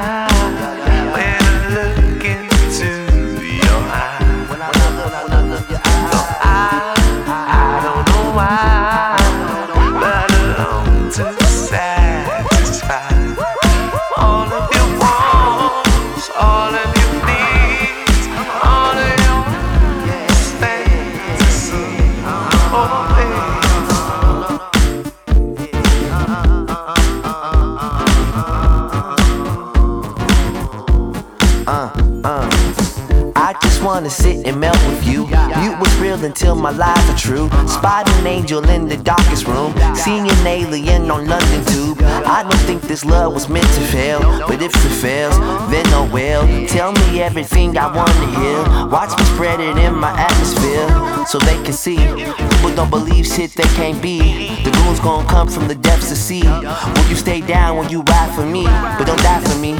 until 36.26 36.56
my 36.56 36.72
lies 36.72 37.10
are 37.10 37.18
true. 37.18 37.48
Spot 37.68 38.10
an 38.10 38.28
angel 38.28 38.68
in 38.70 38.88
the 38.88 38.98
darkest 38.98 39.48
room. 39.48 39.74
Seen 39.96 40.28
an 40.28 40.48
alien 40.48 41.10
on 41.12 41.28
London 41.28 41.64
Tube. 41.66 42.00
I 42.02 42.44
don't 42.44 42.66
think 42.68 42.82
this 42.82 43.06
love 43.06 43.34
was 43.34 43.48
meant 43.48 43.68
to 43.68 43.82
fail. 43.94 44.20
But 44.48 44.62
if 44.62 44.74
it 44.74 44.96
fails, 45.02 45.38
then 45.70 45.86
oh 45.90 46.10
will. 46.12 46.44
Tell 46.68 46.92
me 46.92 47.22
everything 47.22 47.78
I 47.78 47.88
wanna 47.96 48.28
hear. 48.40 48.90
Watch 48.90 49.18
me 49.18 49.26
spread 49.36 49.60
it 49.60 49.78
in 49.78 49.96
my 49.96 50.12
atmosphere. 50.20 50.88
So 51.28 51.38
they 51.40 51.62
can 51.64 51.74
see. 51.74 51.98
People 51.98 52.76
don't 52.76 52.90
believe 52.90 53.26
shit 53.28 53.52
they 53.52 53.70
can't 53.80 54.02
be. 54.02 54.20
The 54.64 54.72
goons 54.72 55.00
gonna 55.00 55.28
come 55.30 55.48
from 55.48 55.68
the 55.68 55.76
depths 55.76 56.12
of 56.12 56.18
sea. 56.18 56.44
Will 56.44 57.08
you 57.10 57.16
stay 57.16 57.42
down 57.42 57.78
when 57.78 57.90
you 57.90 58.02
ride 58.02 58.34
for 58.36 58.46
me? 58.46 58.64
But 58.98 59.06
don't 59.06 59.22
die 59.22 59.42
for 59.42 59.58
me. 59.60 59.74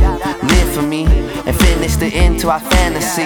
For 0.76 0.82
me. 0.82 1.06
And 1.06 1.56
finish 1.56 1.96
the 1.96 2.08
end 2.08 2.42
to 2.42 2.50
our 2.50 2.60
fantasy. 2.60 3.22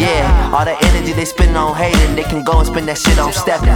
Yeah, 0.00 0.50
all 0.50 0.64
the 0.64 0.74
energy 0.86 1.12
they 1.12 1.26
spend 1.26 1.54
on 1.58 1.76
hating, 1.76 2.16
they 2.16 2.22
can 2.22 2.42
go 2.42 2.58
and 2.58 2.66
spend 2.66 2.88
that 2.88 2.96
shit 2.96 3.18
on 3.18 3.34
stepping. 3.34 3.68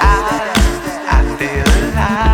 I 0.00 1.36
feel 1.38 1.90
alive 1.92 2.31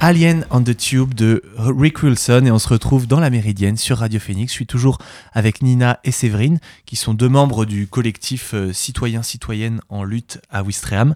Alien 0.00 0.46
on 0.50 0.62
the 0.62 0.76
Tube 0.76 1.14
de 1.14 1.42
Rick 1.56 2.02
Wilson 2.02 2.42
et 2.44 2.50
on 2.50 2.58
se 2.58 2.68
retrouve 2.68 3.06
dans 3.06 3.20
la 3.20 3.30
Méridienne 3.30 3.76
sur 3.76 3.98
Radio 3.98 4.18
Phoenix. 4.18 4.50
Je 4.52 4.56
suis 4.56 4.66
toujours 4.66 4.98
avec 5.32 5.62
Nina 5.62 6.00
et 6.02 6.10
Séverine 6.10 6.58
qui 6.86 6.96
sont 6.96 7.14
deux 7.14 7.28
membres 7.28 7.64
du 7.64 7.86
collectif 7.86 8.52
euh, 8.54 8.72
Citoyens-Citoyennes 8.72 9.80
en 9.88 10.02
lutte 10.02 10.40
à 10.50 10.64
Ouistreham. 10.64 11.14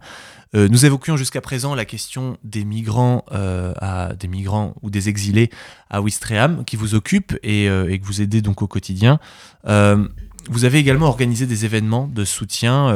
Euh, 0.54 0.68
nous 0.68 0.86
évoquions 0.86 1.16
jusqu'à 1.16 1.40
présent 1.40 1.74
la 1.74 1.84
question 1.84 2.38
des 2.44 2.64
migrants, 2.64 3.24
euh, 3.32 3.72
des 4.14 4.28
migrants 4.28 4.74
ou 4.82 4.90
des 4.90 5.08
exilés 5.08 5.50
à 5.90 6.00
Ouistreham 6.00 6.64
qui 6.64 6.76
vous 6.76 6.94
occupent 6.94 7.36
et, 7.42 7.66
que 7.66 8.04
vous 8.06 8.22
aidez 8.22 8.40
donc 8.40 8.62
au 8.62 8.68
quotidien. 8.68 9.18
Vous 9.64 10.64
avez 10.64 10.78
également 10.78 11.06
organisé 11.06 11.46
des 11.46 11.64
événements 11.64 12.06
de 12.06 12.24
soutien 12.24 12.94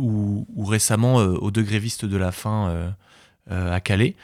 ou, 0.00 0.64
récemment 0.64 1.16
aux 1.16 1.50
deux 1.50 1.62
grévistes 1.62 2.06
de 2.06 2.16
la 2.16 2.32
faim 2.32 2.94
à 3.50 3.80
Calais 3.80 4.16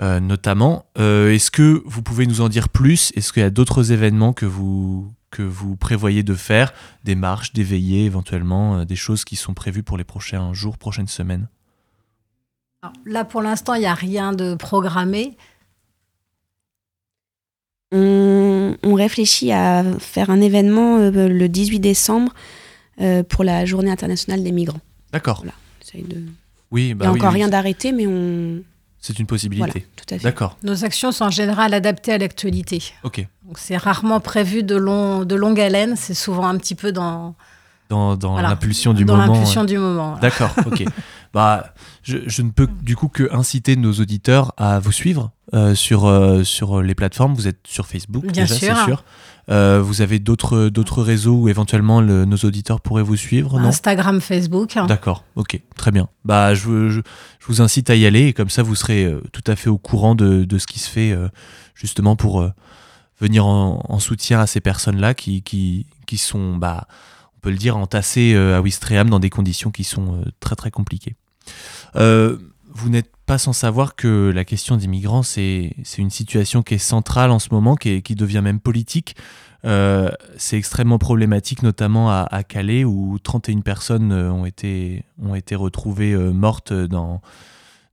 euh, 0.00 0.20
notamment. 0.20 0.86
Euh, 0.98 1.32
Est-ce 1.32 1.50
que 1.50 1.82
vous 1.84 2.02
pouvez 2.02 2.26
nous 2.26 2.40
en 2.40 2.48
dire 2.48 2.68
plus? 2.68 3.12
Est-ce 3.16 3.32
qu'il 3.32 3.42
y 3.42 3.46
a 3.46 3.50
d'autres 3.50 3.92
événements 3.92 4.32
que 4.32 4.46
vous, 4.46 5.12
que 5.30 5.42
vous 5.42 5.76
prévoyez 5.76 6.22
de 6.22 6.34
faire? 6.34 6.72
Des 7.04 7.14
marches, 7.14 7.52
des 7.52 7.62
veillées 7.62 8.04
éventuellement, 8.04 8.78
euh, 8.78 8.84
des 8.84 8.96
choses 8.96 9.24
qui 9.24 9.36
sont 9.36 9.54
prévues 9.54 9.82
pour 9.82 9.98
les 9.98 10.04
prochains 10.04 10.52
jours, 10.54 10.78
prochaines 10.78 11.08
semaines? 11.08 11.48
Alors, 12.82 12.94
Là, 13.04 13.24
pour 13.24 13.42
l'instant, 13.42 13.74
il 13.74 13.80
n'y 13.80 13.86
a 13.86 13.94
rien 13.94 14.32
de 14.32 14.54
programmé. 14.54 15.36
On, 17.92 18.76
on 18.84 18.94
réfléchit 18.94 19.50
à 19.52 19.82
faire 19.98 20.30
un 20.30 20.40
événement 20.40 20.98
euh, 20.98 21.28
le 21.28 21.48
18 21.48 21.80
décembre 21.80 22.32
euh, 23.00 23.22
pour 23.24 23.42
la 23.44 23.64
Journée 23.66 23.90
internationale 23.90 24.42
des 24.44 24.52
migrants. 24.52 24.80
D'accord. 25.12 25.38
Voilà. 25.38 25.52
Essaye 25.82 26.04
de- 26.04 26.22
Oui, 26.70 26.90
Il 26.90 26.94
bah 26.94 27.06
n'y 27.06 27.08
a 27.08 27.12
oui, 27.12 27.18
encore 27.20 27.32
oui, 27.32 27.38
rien 27.40 27.48
d'arrêté, 27.48 27.90
mais 27.92 28.06
on. 28.06 28.62
C'est 29.00 29.18
une 29.18 29.24
Voilà, 29.24 29.28
possibilité. 29.28 29.86
tout 29.96 30.14
à 30.14 30.18
fait. 30.18 30.24
D'accord, 30.24 30.58
Nos 30.62 30.84
actions 30.84 31.10
sont 31.10 31.24
en 31.24 31.30
général 31.30 31.72
adaptées 31.74 32.12
à 32.12 32.18
l'actualité. 32.18 32.82
ok. 33.02 33.26
Donc, 33.46 33.58
c'est 33.58 33.76
rarement 33.78 34.20
prévu 34.20 34.62
de, 34.62 34.76
long, 34.76 35.24
de 35.24 35.34
longue 35.34 35.58
haleine. 35.60 35.96
C'est 35.96 36.14
souvent 36.14 36.46
un 36.46 36.58
petit 36.58 36.74
peu 36.74 36.92
dans, 36.92 37.34
Dans, 37.90 38.16
dans 38.16 38.40
l'impulsion 38.40 38.94
du 38.94 39.04
dans 39.04 39.16
moment. 39.16 39.32
l'impulsion 39.34 39.64
du 39.64 39.76
moment. 39.76 40.16
D'accord, 40.22 40.54
ok. 40.64 40.84
bah, 41.34 41.74
je, 42.02 42.18
je 42.26 42.40
ne 42.42 42.50
peux 42.50 42.68
du 42.82 42.94
coup 42.96 43.08
que 43.08 43.28
inciter 43.34 43.74
nos 43.76 43.92
auditeurs 43.92 44.52
à 44.56 44.78
vous 44.78 44.92
suivre 44.92 45.32
euh, 45.54 45.74
sur, 45.74 46.06
euh, 46.06 46.44
sur 46.44 46.80
les 46.82 46.94
plateformes. 46.94 47.34
Vous 47.34 47.48
êtes 47.48 47.58
sur 47.66 47.86
Facebook, 47.88 48.22
Bien 48.26 48.44
déjà, 48.44 48.54
c'est 48.54 48.84
sûr. 48.84 49.04
Euh, 49.50 49.82
vous 49.82 50.00
avez 50.02 50.20
d'autres 50.20 50.68
d'autres 50.68 51.02
réseaux 51.02 51.34
où 51.34 51.48
éventuellement 51.48 52.00
le- 52.00 52.24
nos 52.24 52.36
auditeurs 52.36 52.80
pourraient 52.80 53.02
vous 53.02 53.16
suivre, 53.16 53.58
non? 53.58 53.66
Instagram, 53.68 54.20
Facebook. 54.20 54.78
D'accord, 54.86 55.24
ok, 55.34 55.60
très 55.76 55.90
bien. 55.90 56.06
Bah, 56.24 56.54
je, 56.54 56.62
vous- 56.68 56.90
je, 56.90 57.00
je 57.00 57.46
vous 57.48 57.60
incite 57.60 57.90
à 57.90 57.96
y 57.96 58.06
aller 58.06 58.28
et 58.28 58.32
comme 58.32 58.50
ça 58.50 58.62
vous 58.62 58.76
serez 58.76 59.12
tout 59.32 59.42
à 59.48 59.56
fait 59.56 59.68
au 59.68 59.78
courant 59.78 60.14
de, 60.14 60.44
de 60.44 60.58
ce 60.58 60.68
qui 60.68 60.78
se 60.78 60.88
fait 60.88 61.16
justement 61.74 62.14
pour 62.14 62.48
venir 63.20 63.44
en, 63.44 63.84
en 63.88 63.98
soutien 63.98 64.38
à 64.38 64.46
ces 64.46 64.60
personnes-là 64.60 65.14
qui, 65.14 65.42
qui, 65.42 65.86
qui 66.06 66.16
sont, 66.16 66.56
bah, 66.56 66.86
on 67.40 67.44
peut 67.44 67.50
le 67.50 67.56
dire, 67.56 67.78
entassées 67.78 68.34
euh, 68.34 68.58
à 68.58 68.60
Ouistreham 68.60 69.08
dans 69.08 69.18
des 69.18 69.30
conditions 69.30 69.70
qui 69.70 69.82
sont 69.82 70.16
euh, 70.16 70.24
très 70.40 70.56
très 70.56 70.70
compliquées. 70.70 71.16
Euh, 71.96 72.36
vous 72.68 72.90
n'êtes 72.90 73.10
pas 73.24 73.38
sans 73.38 73.54
savoir 73.54 73.96
que 73.96 74.30
la 74.34 74.44
question 74.44 74.76
des 74.76 74.86
migrants, 74.88 75.22
c'est 75.22 75.74
une 75.96 76.10
situation 76.10 76.62
qui 76.62 76.74
est 76.74 76.78
centrale 76.78 77.30
en 77.30 77.38
ce 77.38 77.48
moment, 77.50 77.76
qui, 77.76 78.02
devient 78.02 78.42
même 78.44 78.60
politique. 78.60 79.16
C'est 79.64 80.56
extrêmement 80.56 80.98
problématique, 80.98 81.64
notamment 81.64 82.10
à, 82.10 82.44
Calais, 82.44 82.84
où 82.84 83.18
31 83.18 83.60
personnes 83.60 84.12
ont 84.12 84.46
été, 84.46 85.04
ont 85.20 85.34
été 85.34 85.56
retrouvées 85.56 86.14
mortes 86.16 86.72
dans, 86.72 87.20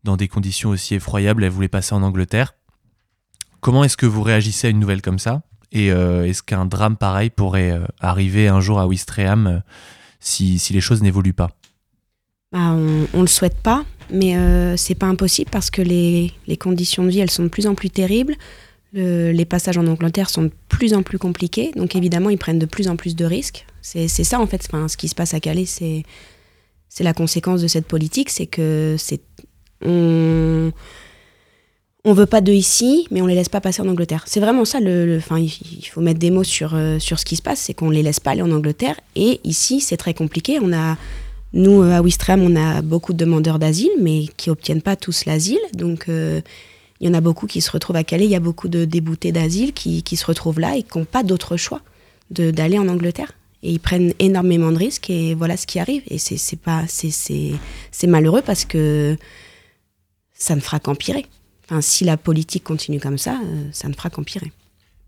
dans 0.04 0.16
des 0.16 0.28
conditions 0.28 0.70
aussi 0.70 0.94
effroyables. 0.94 1.44
Elles 1.44 1.52
voulaient 1.52 1.68
passer 1.68 1.96
en 1.96 2.04
Angleterre. 2.04 2.54
Comment 3.60 3.84
est-ce 3.84 3.98
que 3.98 4.06
vous 4.06 4.22
réagissez 4.22 4.68
à 4.68 4.70
une 4.70 4.80
nouvelle 4.80 5.02
comme 5.02 5.20
ça? 5.20 5.42
Et 5.72 5.92
euh, 5.92 6.26
est-ce 6.26 6.42
qu'un 6.44 6.66
drame 6.66 6.96
pareil 6.96 7.30
pourrait 7.30 7.72
euh, 7.72 7.86
arriver 8.00 8.48
un 8.48 8.62
jour 8.62 8.80
à 8.80 8.88
Ouistreham 8.88 9.48
euh, 9.48 9.60
si, 10.20 10.60
si 10.60 10.74
les 10.74 10.82
choses 10.82 11.02
n'évoluent 11.02 11.34
pas? 11.34 11.52
Bah, 12.52 12.72
on, 12.72 13.08
on 13.14 13.22
le 13.22 13.28
souhaite 13.28 13.58
pas, 13.58 13.84
mais 14.10 14.38
euh, 14.38 14.78
c'est 14.78 14.96
pas 14.96 15.08
impossible 15.08 15.50
parce 15.52 15.70
que 15.70 15.82
les, 15.82 16.32
les 16.48 16.56
conditions 16.56 17.04
de 17.04 17.10
vie 17.10 17.20
elles 17.20 17.30
sont 17.30 17.44
de 17.44 17.50
plus 17.50 17.68
en 17.68 17.76
plus 17.76 17.90
terribles. 17.90 18.36
Le- 18.94 19.32
les 19.32 19.46
passages 19.46 19.78
en 19.78 19.86
Angleterre 19.86 20.30
sont 20.30 20.44
de 20.44 20.52
plus 20.70 20.94
en 20.94 21.04
plus 21.04 21.18
compliqués, 21.18 21.72
donc 21.76 21.98
évidemment 21.98 22.30
ils 22.30 22.38
prennent 22.38 22.60
de 22.60 22.66
plus 22.66 22.88
en 22.88 22.96
plus 22.96 23.18
de 23.18 23.26
risques. 23.26 23.66
C'est 23.82 24.08
ça 24.08 24.40
en 24.40 24.48
fait, 24.48 24.66
enfin, 24.66 24.88
ce 24.88 24.96
qui 24.96 25.10
se 25.10 25.16
passe 25.16 25.34
à 25.34 25.42
Calais, 25.42 25.66
c'est 25.66 26.04
la 27.02 27.14
conséquence 27.14 27.62
de 27.62 27.68
cette 27.68 27.86
politique, 27.86 28.30
c'est 28.30 28.48
que 28.48 28.96
c'est 28.98 29.22
on 32.08 32.14
veut 32.14 32.26
pas 32.26 32.40
d'eux 32.40 32.54
ici, 32.54 33.06
mais 33.12 33.22
on 33.22 33.28
les 33.28 33.36
laisse 33.36 33.50
pas 33.50 33.60
passer 33.60 33.82
en 33.82 33.88
Angleterre. 33.90 34.24
C'est 34.28 34.40
vraiment 34.40 34.64
ça. 34.64 34.80
Le, 34.80 35.18
enfin, 35.18 35.38
il, 35.38 35.86
faut 35.92 36.00
mettre 36.00 36.20
des 36.20 36.32
mots 36.32 36.46
sur 36.46 36.74
euh, 36.74 37.00
sur 37.00 37.20
ce 37.20 37.26
qui 37.26 37.36
se 37.36 37.42
passe, 37.42 37.60
c'est 37.60 37.74
qu'on 37.74 37.90
les 37.90 38.02
laisse 38.02 38.22
pas 38.22 38.32
aller 38.32 38.42
en 38.42 38.52
Angleterre. 38.52 38.96
Et 39.18 39.42
ici, 39.44 39.82
c'est 39.82 39.98
très 39.98 40.14
compliqué. 40.14 40.58
On 40.62 40.72
a 40.72 40.96
nous, 41.52 41.82
euh, 41.82 41.98
à 41.98 42.02
Ouistreham, 42.02 42.42
on 42.44 42.56
a 42.56 42.82
beaucoup 42.82 43.12
de 43.12 43.18
demandeurs 43.18 43.60
d'asile, 43.60 43.92
mais 44.00 44.26
qui 44.38 44.50
obtiennent 44.50 44.82
pas 44.82 44.96
tous 44.96 45.26
l'asile. 45.26 45.60
Donc, 45.74 46.08
euh, 46.08 46.40
il 47.02 47.08
y 47.08 47.10
en 47.10 47.14
a 47.14 47.20
beaucoup 47.20 47.46
qui 47.46 47.60
se 47.60 47.70
retrouvent 47.72 47.98
à 47.98 48.06
Calais. 48.06 48.26
Il 48.26 48.32
y 48.32 48.36
a 48.36 48.40
beaucoup 48.40 48.70
de 48.70 48.86
déboutés 48.86 49.34
d'asile 49.34 49.74
qui, 49.74 50.02
qui 50.02 50.16
se 50.16 50.26
retrouvent 50.26 50.62
là 50.62 50.78
et 50.78 50.84
qui 50.84 50.98
n'ont 50.98 51.06
pas 51.06 51.24
d'autre 51.24 51.58
choix 51.58 51.82
d'aller 52.30 52.80
en 52.80 52.88
Angleterre. 52.88 53.34
Et 53.64 53.72
ils 53.72 53.80
prennent 53.82 54.14
énormément 54.20 54.72
de 54.72 54.78
risques 54.78 55.10
et 55.10 55.36
voilà 55.36 55.58
ce 55.58 55.68
qui 55.68 55.80
arrive. 55.80 56.04
Et 56.10 56.20
c'est 56.20 58.08
malheureux 58.08 58.44
parce 58.46 58.64
que 58.64 59.18
ça 60.34 60.56
ne 60.56 60.62
fera 60.62 60.80
qu'empirer. 60.80 61.26
Si 61.82 62.06
la 62.06 62.18
politique 62.18 62.64
continue 62.64 63.00
comme 63.00 63.18
ça, 63.18 63.40
euh, 63.44 63.68
ça 63.72 63.88
ne 63.90 63.94
fera 63.94 64.10
qu'empirer. 64.10 64.52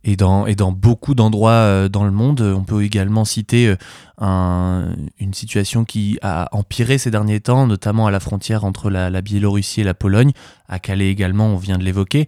Et 0.06 0.16
dans, 0.16 0.46
et 0.46 0.56
dans 0.56 0.72
beaucoup 0.72 1.14
d'endroits 1.14 1.52
euh, 1.52 1.90
dans 1.90 2.06
le 2.06 2.12
monde, 2.12 2.40
on 2.42 2.64
peut 2.64 2.84
également 2.84 3.26
citer 3.26 3.68
euh, 3.68 3.76
un- 4.18 4.96
une 5.20 5.34
situation 5.34 5.84
qui 5.84 6.18
a 6.22 6.48
empiré 6.54 6.98
ces 6.98 7.12
derniers 7.12 7.42
temps, 7.42 7.68
notamment 7.68 8.08
à 8.08 8.12
la 8.12 8.22
frontière 8.22 8.64
entre 8.64 8.90
la, 8.90 9.22
Biélorussie 9.22 9.82
et 9.82 9.84
la 9.84 9.94
Pologne. 9.94 10.32
À 10.70 10.80
Calais 10.80 11.10
également, 11.10 11.48
on 11.48 11.58
vient 11.58 11.78
de 11.78 11.84
l'évoquer. 11.84 12.28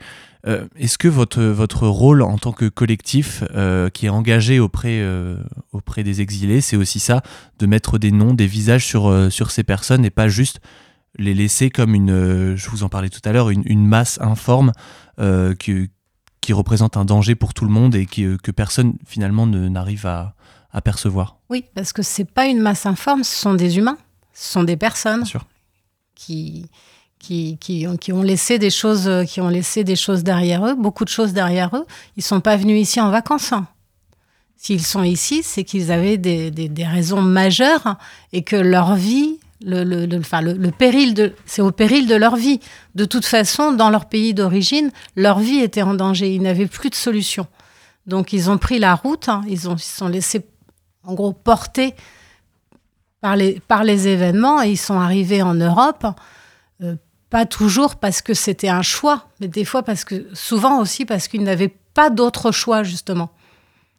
Est-ce 0.75 0.97
que 0.97 1.07
votre, 1.07 1.43
votre 1.43 1.87
rôle 1.87 2.23
en 2.23 2.35
tant 2.39 2.51
que 2.51 2.67
collectif 2.67 3.43
qui 3.93 4.05
est 4.07 4.09
engagé 4.09 4.59
auprès, 4.59 4.99
auprès 5.71 6.03
des 6.03 6.19
exilés, 6.21 6.61
c'est 6.61 6.77
aussi 6.77 6.99
ça, 6.99 7.21
de 7.59 7.67
mettre 7.67 7.99
des 7.99 8.09
noms, 8.11 8.33
des 8.33 8.47
visages 8.47 8.83
sur, 8.83 9.31
sur 9.31 9.51
ces 9.51 9.61
personnes 9.63 10.03
et 10.03 10.09
pas 10.09 10.29
juste 10.29 10.59
les 11.17 11.33
laisser 11.33 11.69
comme 11.69 11.93
une, 11.95 12.09
euh, 12.11 12.55
je 12.55 12.69
vous 12.69 12.83
en 12.83 12.89
parlais 12.89 13.09
tout 13.09 13.21
à 13.25 13.31
l'heure, 13.31 13.49
une, 13.49 13.63
une 13.65 13.85
masse 13.85 14.19
informe 14.21 14.71
euh, 15.19 15.53
que, 15.55 15.87
qui 16.39 16.53
représente 16.53 16.97
un 16.97 17.05
danger 17.05 17.35
pour 17.35 17.53
tout 17.53 17.65
le 17.65 17.71
monde 17.71 17.95
et 17.95 18.05
qui, 18.05 18.23
euh, 18.23 18.37
que 18.41 18.51
personne 18.51 18.93
finalement 19.05 19.45
ne- 19.45 19.67
n'arrive 19.67 20.05
à, 20.05 20.35
à 20.71 20.81
percevoir. 20.81 21.37
Oui, 21.49 21.65
parce 21.75 21.91
que 21.93 22.01
c'est 22.01 22.25
pas 22.29 22.45
une 22.47 22.59
masse 22.61 22.85
informe, 22.85 23.23
ce 23.23 23.35
sont 23.35 23.53
des 23.53 23.77
humains, 23.77 23.97
ce 24.33 24.51
sont 24.53 24.63
des 24.63 24.77
personnes 24.77 25.23
qui, 26.15 26.65
qui, 27.19 27.57
qui, 27.59 27.85
ont, 27.87 27.97
qui 27.97 28.13
ont 28.13 28.21
laissé 28.23 28.57
des 28.57 28.69
choses, 28.69 29.09
qui 29.27 29.41
ont 29.41 29.49
laissé 29.49 29.83
des 29.83 29.95
choses 29.97 30.23
derrière 30.23 30.65
eux, 30.65 30.75
beaucoup 30.75 31.03
de 31.03 31.09
choses 31.09 31.33
derrière 31.33 31.75
eux. 31.75 31.85
Ils 32.15 32.23
sont 32.23 32.39
pas 32.41 32.55
venus 32.55 32.81
ici 32.81 33.01
en 33.01 33.11
vacances. 33.11 33.51
hein. 33.53 33.67
S'ils 34.55 34.85
sont 34.85 35.03
ici, 35.03 35.41
c'est 35.43 35.63
qu'ils 35.63 35.91
avaient 35.91 36.17
des, 36.17 36.51
des- 36.51 36.69
des 36.69 36.85
raisons 36.85 37.21
majeures 37.21 37.97
et 38.31 38.43
que 38.43 38.55
leur 38.55 38.95
vie, 38.95 39.39
le, 39.63 39.83
le, 39.83 40.19
enfin, 40.19 40.41
le- 40.41 40.53
le 40.53 40.71
péril 40.71 41.13
de, 41.13 41.33
c'est 41.45 41.61
au 41.61 41.71
péril 41.71 42.07
de 42.07 42.15
leur 42.15 42.35
vie. 42.35 42.59
De 42.95 43.05
toute 43.05 43.25
façon, 43.25 43.71
dans 43.73 43.89
leur 43.89 44.05
pays 44.05 44.33
d'origine, 44.33 44.91
leur 45.15 45.39
vie 45.39 45.59
était 45.59 45.81
en 45.81 45.93
danger. 45.93 46.33
Ils 46.33 46.41
n'avaient 46.41 46.67
plus 46.67 46.89
de 46.89 46.95
solution. 46.95 47.47
Donc, 48.07 48.33
ils 48.33 48.49
ont 48.49 48.57
pris 48.57 48.79
la 48.79 48.95
route. 48.95 49.29
hein. 49.29 49.41
Ils 49.47 49.69
ont, 49.69 49.75
ils 49.75 49.79
sont 49.81 50.07
laissés, 50.07 50.45
en 51.03 51.13
gros, 51.13 51.33
porter 51.33 51.93
par 53.21 53.35
les, 53.35 53.59
par 53.67 53.83
les 53.83 54.07
événements 54.07 54.61
et 54.63 54.71
ils 54.71 54.77
sont 54.77 54.99
arrivés 54.99 55.41
en 55.43 55.53
Europe. 55.53 56.05
euh, 56.81 56.95
pas 57.29 57.45
toujours 57.45 57.95
parce 57.95 58.21
que 58.21 58.33
c'était 58.33 58.67
un 58.67 58.81
choix, 58.81 59.27
mais 59.39 59.47
des 59.47 59.63
fois 59.63 59.83
parce 59.83 60.03
que, 60.03 60.27
souvent 60.33 60.81
aussi 60.81 61.05
parce 61.05 61.29
qu'ils 61.29 61.43
n'avaient 61.43 61.73
pas 61.93 62.09
d'autre 62.09 62.51
choix, 62.51 62.83
justement. 62.83 63.29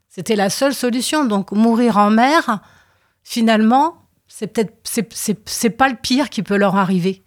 C'était 0.09 0.37
la 0.37 0.51
seule 0.51 0.75
solution. 0.75 1.25
Donc, 1.25 1.53
mourir 1.53 1.97
en 1.97 2.11
mer, 2.11 2.61
finalement, 3.23 4.02
c'est 4.43 4.49
peut-être, 4.49 4.75
c'est, 4.83 5.13
c'est, 5.15 5.39
c'est 5.49 5.71
pas 5.71 5.89
le 5.89 5.95
pire 5.95 6.29
qui 6.29 6.43
peut 6.43 6.57
leur 6.57 6.75
arriver. 6.75 7.23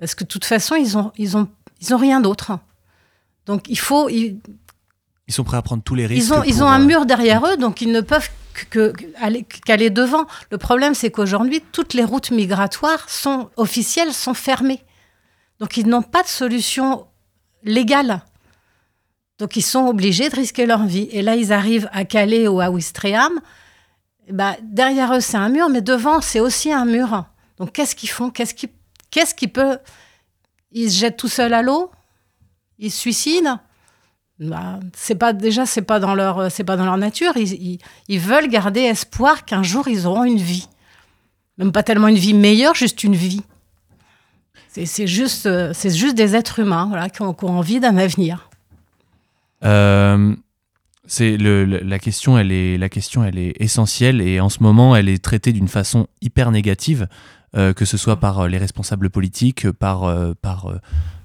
Parce 0.00 0.16
que 0.16 0.24
de 0.24 0.28
toute 0.28 0.44
façon, 0.44 0.74
ils 0.74 0.98
ont, 0.98 1.12
ils 1.16 1.36
ont, 1.36 1.48
ils 1.80 1.94
ont 1.94 1.96
rien 1.96 2.20
d'autre. 2.20 2.58
Donc, 3.46 3.68
il 3.68 3.78
faut, 3.78 4.08
ils, 4.08 4.40
Ils 5.28 5.32
sont 5.34 5.44
prêts 5.44 5.56
à 5.58 5.62
prendre 5.62 5.84
tous 5.84 5.94
les 5.94 6.06
risques. 6.06 6.26
ils 6.26 6.34
ont, 6.34 6.42
ils 6.42 6.64
ont 6.64 6.66
un 6.66 6.80
euh, 6.82 6.86
mur 6.86 7.06
derrière 7.06 7.46
eux, 7.46 7.56
donc 7.56 7.80
ils 7.80 7.92
ne 7.92 8.00
peuvent 8.00 8.28
que- 8.68 8.90
que- 8.90 9.04
aller- 9.22 9.44
qu'aller 9.44 9.90
devant. 9.90 10.26
Le 10.50 10.58
problème, 10.58 10.94
c'est 10.94 11.12
qu'aujourd'hui, 11.12 11.62
toutes 11.70 11.94
les 11.94 12.02
routes 12.04 12.32
migratoires 12.32 13.08
sont 13.08 13.48
officielles, 13.56 14.12
sont 14.12 14.34
fermées. 14.34 14.82
Donc 15.60 15.76
ils 15.76 15.86
n'ont 15.86 16.02
pas 16.02 16.24
de 16.24 16.28
solution 16.28 17.06
légale. 17.62 18.22
Donc 19.38 19.54
ils 19.56 19.62
sont 19.62 19.86
obligés 19.86 20.28
de 20.30 20.34
risquer 20.34 20.66
leur 20.66 20.84
vie. 20.84 21.08
Et 21.12 21.22
là, 21.22 21.36
ils 21.36 21.52
arrivent 21.52 21.88
à 21.92 22.04
Calais 22.04 22.48
ou 22.48 22.60
à 22.60 22.70
Ouistreham. 22.70 23.40
Ben, 24.30 24.56
derrière 24.62 25.14
eux, 25.14 25.20
c'est 25.20 25.36
un 25.36 25.48
mur, 25.48 25.68
mais 25.68 25.82
devant, 25.82 26.20
c'est 26.20 26.40
aussi 26.40 26.72
un 26.72 26.84
mur. 26.84 27.24
Donc 27.58 27.72
qu'est-ce 27.72 27.94
qu'ils 27.94 28.08
font? 28.08 28.30
Qu'est-ce 28.30 28.54
qui, 28.54 28.68
qu'est-ce 29.10 29.34
qui 29.34 29.48
peut 29.48 29.78
Ils 30.72 30.90
se 30.90 30.98
jettent 30.98 31.16
tout 31.16 31.28
seuls 31.28 31.54
à 31.54 31.62
l'eau? 31.62 31.90
Ils 32.78 32.90
se 32.90 32.98
suicident? 32.98 33.58
Bah, 34.40 34.80
c'est 34.96 35.14
pas 35.14 35.32
déjà 35.32 35.64
c'est 35.64 35.82
pas 35.82 36.00
dans 36.00 36.14
leur 36.14 36.50
c'est 36.50 36.64
pas 36.64 36.76
dans 36.76 36.84
leur 36.84 36.96
nature. 36.96 37.36
Ils, 37.36 37.78
ils, 38.08 38.18
veulent 38.18 38.48
garder 38.48 38.80
espoir 38.80 39.44
qu'un 39.44 39.62
jour 39.62 39.86
ils 39.86 40.06
auront 40.06 40.24
une 40.24 40.38
vie. 40.38 40.68
Même 41.56 41.70
pas 41.70 41.84
tellement 41.84 42.08
une 42.08 42.16
vie 42.16 42.34
meilleure 42.34 42.74
juste 42.74 43.04
une 43.04 43.14
vie. 43.14 43.42
C'est 44.68 44.86
c'est 44.86 45.06
juste 45.06 45.46
euh, 45.46 45.72
c'est 45.72 45.94
juste 45.94 46.16
des 46.16 46.34
êtres 46.34 46.58
humains 46.58 46.86
voilà 46.88 47.08
qui 47.08 47.22
ont, 47.22 47.32
qui 47.32 47.44
ont 47.44 47.58
envie 47.58 47.78
d'un 47.78 47.96
avenir. 47.96 48.50
Euh, 49.64 50.34
c'est 51.06 51.36
le, 51.36 51.64
la 51.64 51.98
question, 51.98 52.38
elle 52.38 52.50
est 52.52 52.78
la 52.78 52.88
question, 52.88 53.24
elle 53.24 53.38
est 53.38 53.54
essentielle 53.60 54.20
et 54.20 54.40
en 54.40 54.48
ce 54.48 54.62
moment, 54.62 54.96
elle 54.96 55.08
est 55.08 55.22
traitée 55.22 55.52
d'une 55.52 55.68
façon 55.68 56.06
hyper 56.22 56.50
négative, 56.50 57.08
euh, 57.56 57.72
que 57.72 57.84
ce 57.84 57.96
soit 57.96 58.16
par 58.16 58.40
euh, 58.40 58.48
les 58.48 58.58
responsables 58.58 59.10
politiques, 59.10 59.70
par 59.70 60.04
euh, 60.04 60.32
par 60.40 60.72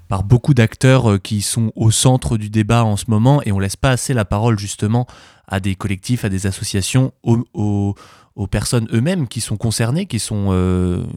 par 0.10 0.24
beaucoup 0.24 0.54
d'acteurs 0.56 1.22
qui 1.22 1.42
sont 1.42 1.72
au 1.76 1.92
centre 1.92 2.38
du 2.38 2.50
débat 2.50 2.84
en 2.84 2.98
ce 2.98 3.06
moment 3.10 3.42
et 3.44 3.52
on 3.52 3.60
laisse 3.60 3.76
pas 3.76 3.92
assez 3.92 4.13
la 4.15 4.26
parole 4.26 4.58
justement 4.58 5.06
à 5.48 5.60
des 5.60 5.76
collectifs, 5.76 6.26
à 6.26 6.30
des 6.30 6.48
associations, 6.48 7.12
aux, 7.24 7.46
aux- 7.54 7.96
aux 8.36 8.48
personnes 8.48 8.88
eux-mêmes 8.94 9.28
qui 9.28 9.39
sont 9.42 9.58
concernées, 9.58 10.06
qui 10.08 10.18
sont, 10.20 10.48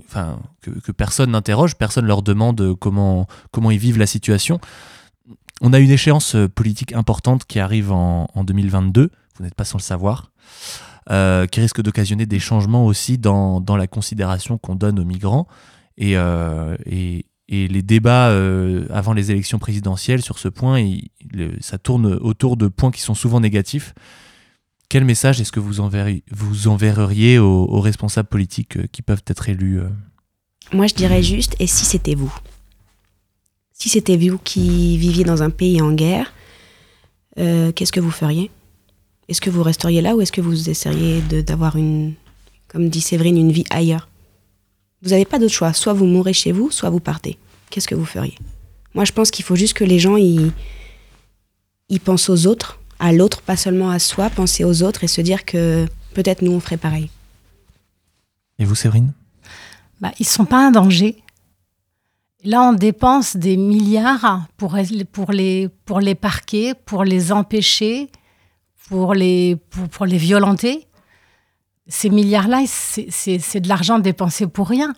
enfin, 0.09 0.39
que, 0.61 0.71
que 0.71 0.93
personne 0.93 1.31
n'interroge, 1.31 1.77
personne 1.77 2.05
leur 2.05 2.21
demande 2.23 2.75
comment 2.81 3.27
comment 3.51 3.71
ils 3.71 3.79
vivent 3.79 3.99
la 3.99 4.07
situation. 4.07 4.61
On 5.65 5.73
a 5.73 5.79
une 5.79 5.91
échéance 5.93 6.35
euh, 6.35 6.49
politique 6.49 6.93
importante 6.93 7.45
qui 7.47 7.61
arrive 7.61 7.93
en, 7.93 8.29
en 8.35 8.43
2022, 8.45 9.11
vous 9.37 9.45
n'êtes 9.45 9.55
pas 9.55 9.65
sans 9.65 9.79
le 9.79 9.83
savoir, 9.83 10.33
euh, 11.09 11.47
qui 11.47 11.61
risque 11.61 11.81
d'occasionner 11.81 12.27
des 12.27 12.41
changements 12.41 12.85
aussi 12.85 13.17
dans, 13.17 13.61
dans 13.61 13.77
la 13.77 13.87
considération 13.87 14.59
qu'on 14.59 14.75
donne 14.75 14.99
aux 14.99 15.05
migrants. 15.05 15.47
Et, 15.97 16.17
euh, 16.17 16.77
et, 16.85 17.25
les 17.49 17.83
débats 17.83 18.35
avant 18.89 19.13
les 19.13 19.31
élections 19.31 19.59
présidentielles 19.59 20.23
sur 20.23 20.39
ce 20.39 20.49
point, 20.49 20.83
ça 21.61 21.77
tourne 21.77 22.07
autour 22.07 22.57
de 22.57 22.67
points 22.67 22.91
qui 22.91 23.03
sont 23.03 23.15
souvent 23.15 23.41
négatifs. 23.41 23.93
Quel 24.89 25.05
message 25.05 25.39
est-ce 25.39 25.53
que 25.53 25.61
vous, 25.61 25.81
enverri- 25.81 26.23
vous 26.31 26.69
enverriez 26.69 27.39
aux, 27.39 27.81
responsables 27.83 28.31
politiques 28.31 28.91
qui 28.91 29.03
peuvent 29.03 29.23
être 29.27 29.51
élus 29.51 29.81
Moi, 30.73 30.87
je 30.87 30.95
dirais 30.95 31.23
juste, 31.23 31.55
et 31.59 31.67
si 31.67 31.85
c'était 31.85 32.15
vous? 32.15 32.33
Si 33.83 33.89
c'était 33.89 34.17
vous 34.17 34.39
qui 34.39 34.97
viviez 34.97 35.25
dans 35.25 35.43
un 35.43 35.51
pays 35.51 35.83
en 35.83 35.91
guerre, 35.91 36.33
euh, 37.41 37.73
qu'est-ce 37.73 37.91
que 37.91 37.99
vous 37.99 38.13
feriez? 38.13 38.49
Est-ce 39.27 39.41
que 39.41 39.51
vous 39.51 39.65
resteriez 39.65 40.01
là 40.01 40.15
ou 40.15 40.21
est-ce 40.21 40.31
que 40.31 40.41
vous 40.41 40.71
essayeriez 40.71 41.21
d'avoir 41.43 41.75
une, 41.75 42.15
comme 42.69 42.89
dit 42.89 43.01
Séverine, 43.01 43.37
une 43.37 43.51
vie 43.51 43.65
ailleurs? 43.71 44.09
Vous 45.03 45.11
n'avez 45.11 45.25
pas 45.25 45.41
d'autre 45.41 45.53
choix. 45.53 45.73
Soit 45.73 45.95
vous 45.95 46.05
mourrez 46.05 46.33
chez 46.33 46.53
vous, 46.53 46.71
soit 46.71 46.91
vous 46.91 47.01
partez. 47.01 47.39
Qu'est-ce 47.71 47.89
que 47.89 47.97
vous 47.97 48.05
feriez? 48.05 48.39
Moi, 48.95 49.05
je 49.05 49.11
pense 49.11 49.33
qu'il 49.33 49.45
faut 49.45 49.57
juste 49.57 49.75
que 49.75 49.83
les 49.83 49.99
gens, 49.99 50.17
ils, 50.17 50.53
ils 51.89 51.99
pensent 51.99 52.29
aux 52.29 52.47
autres, 52.47 52.79
à 53.01 53.13
l'autre, 53.13 53.43
pas 53.43 53.57
seulement 53.57 53.91
à 53.91 53.99
soi, 53.99 54.31
penser 54.31 54.63
aux 54.63 54.85
autres 54.85 55.03
et 55.03 55.09
se 55.09 55.21
dire 55.21 55.45
que 55.45 55.89
peut-être 56.15 56.43
nous, 56.43 56.53
on 56.53 56.61
ferait 56.61 56.77
pareil. 56.77 57.11
Et 58.61 58.65
vous, 58.65 58.77
Séverine? 58.77 59.13
Bah, 60.01 60.13
ils 60.21 60.27
sont 60.27 60.45
pas 60.45 60.65
un 60.65 60.71
danger 60.71 61.17
là 62.45 62.63
on 62.63 62.73
dépense 62.73 63.37
des 63.37 63.57
milliards 63.57 64.47
pour, 64.57 64.77
pour, 65.13 65.33
les, 65.33 65.69
pour 65.85 66.01
les 66.01 66.15
parquer 66.15 66.75
pour 66.75 67.05
les 67.05 67.33
empêcher 67.33 68.09
pour 68.89 69.15
les, 69.15 69.57
pour, 69.91 70.07
les 70.07 70.19
violenter 70.19 70.87
ces 71.89 72.11
milliards-là, 72.11 72.63
c'est- 72.67 73.61
de 73.61 73.69
l'argent 73.69 73.99
dépensé 73.99 74.47
pour 74.47 74.69
rien. 74.69 74.95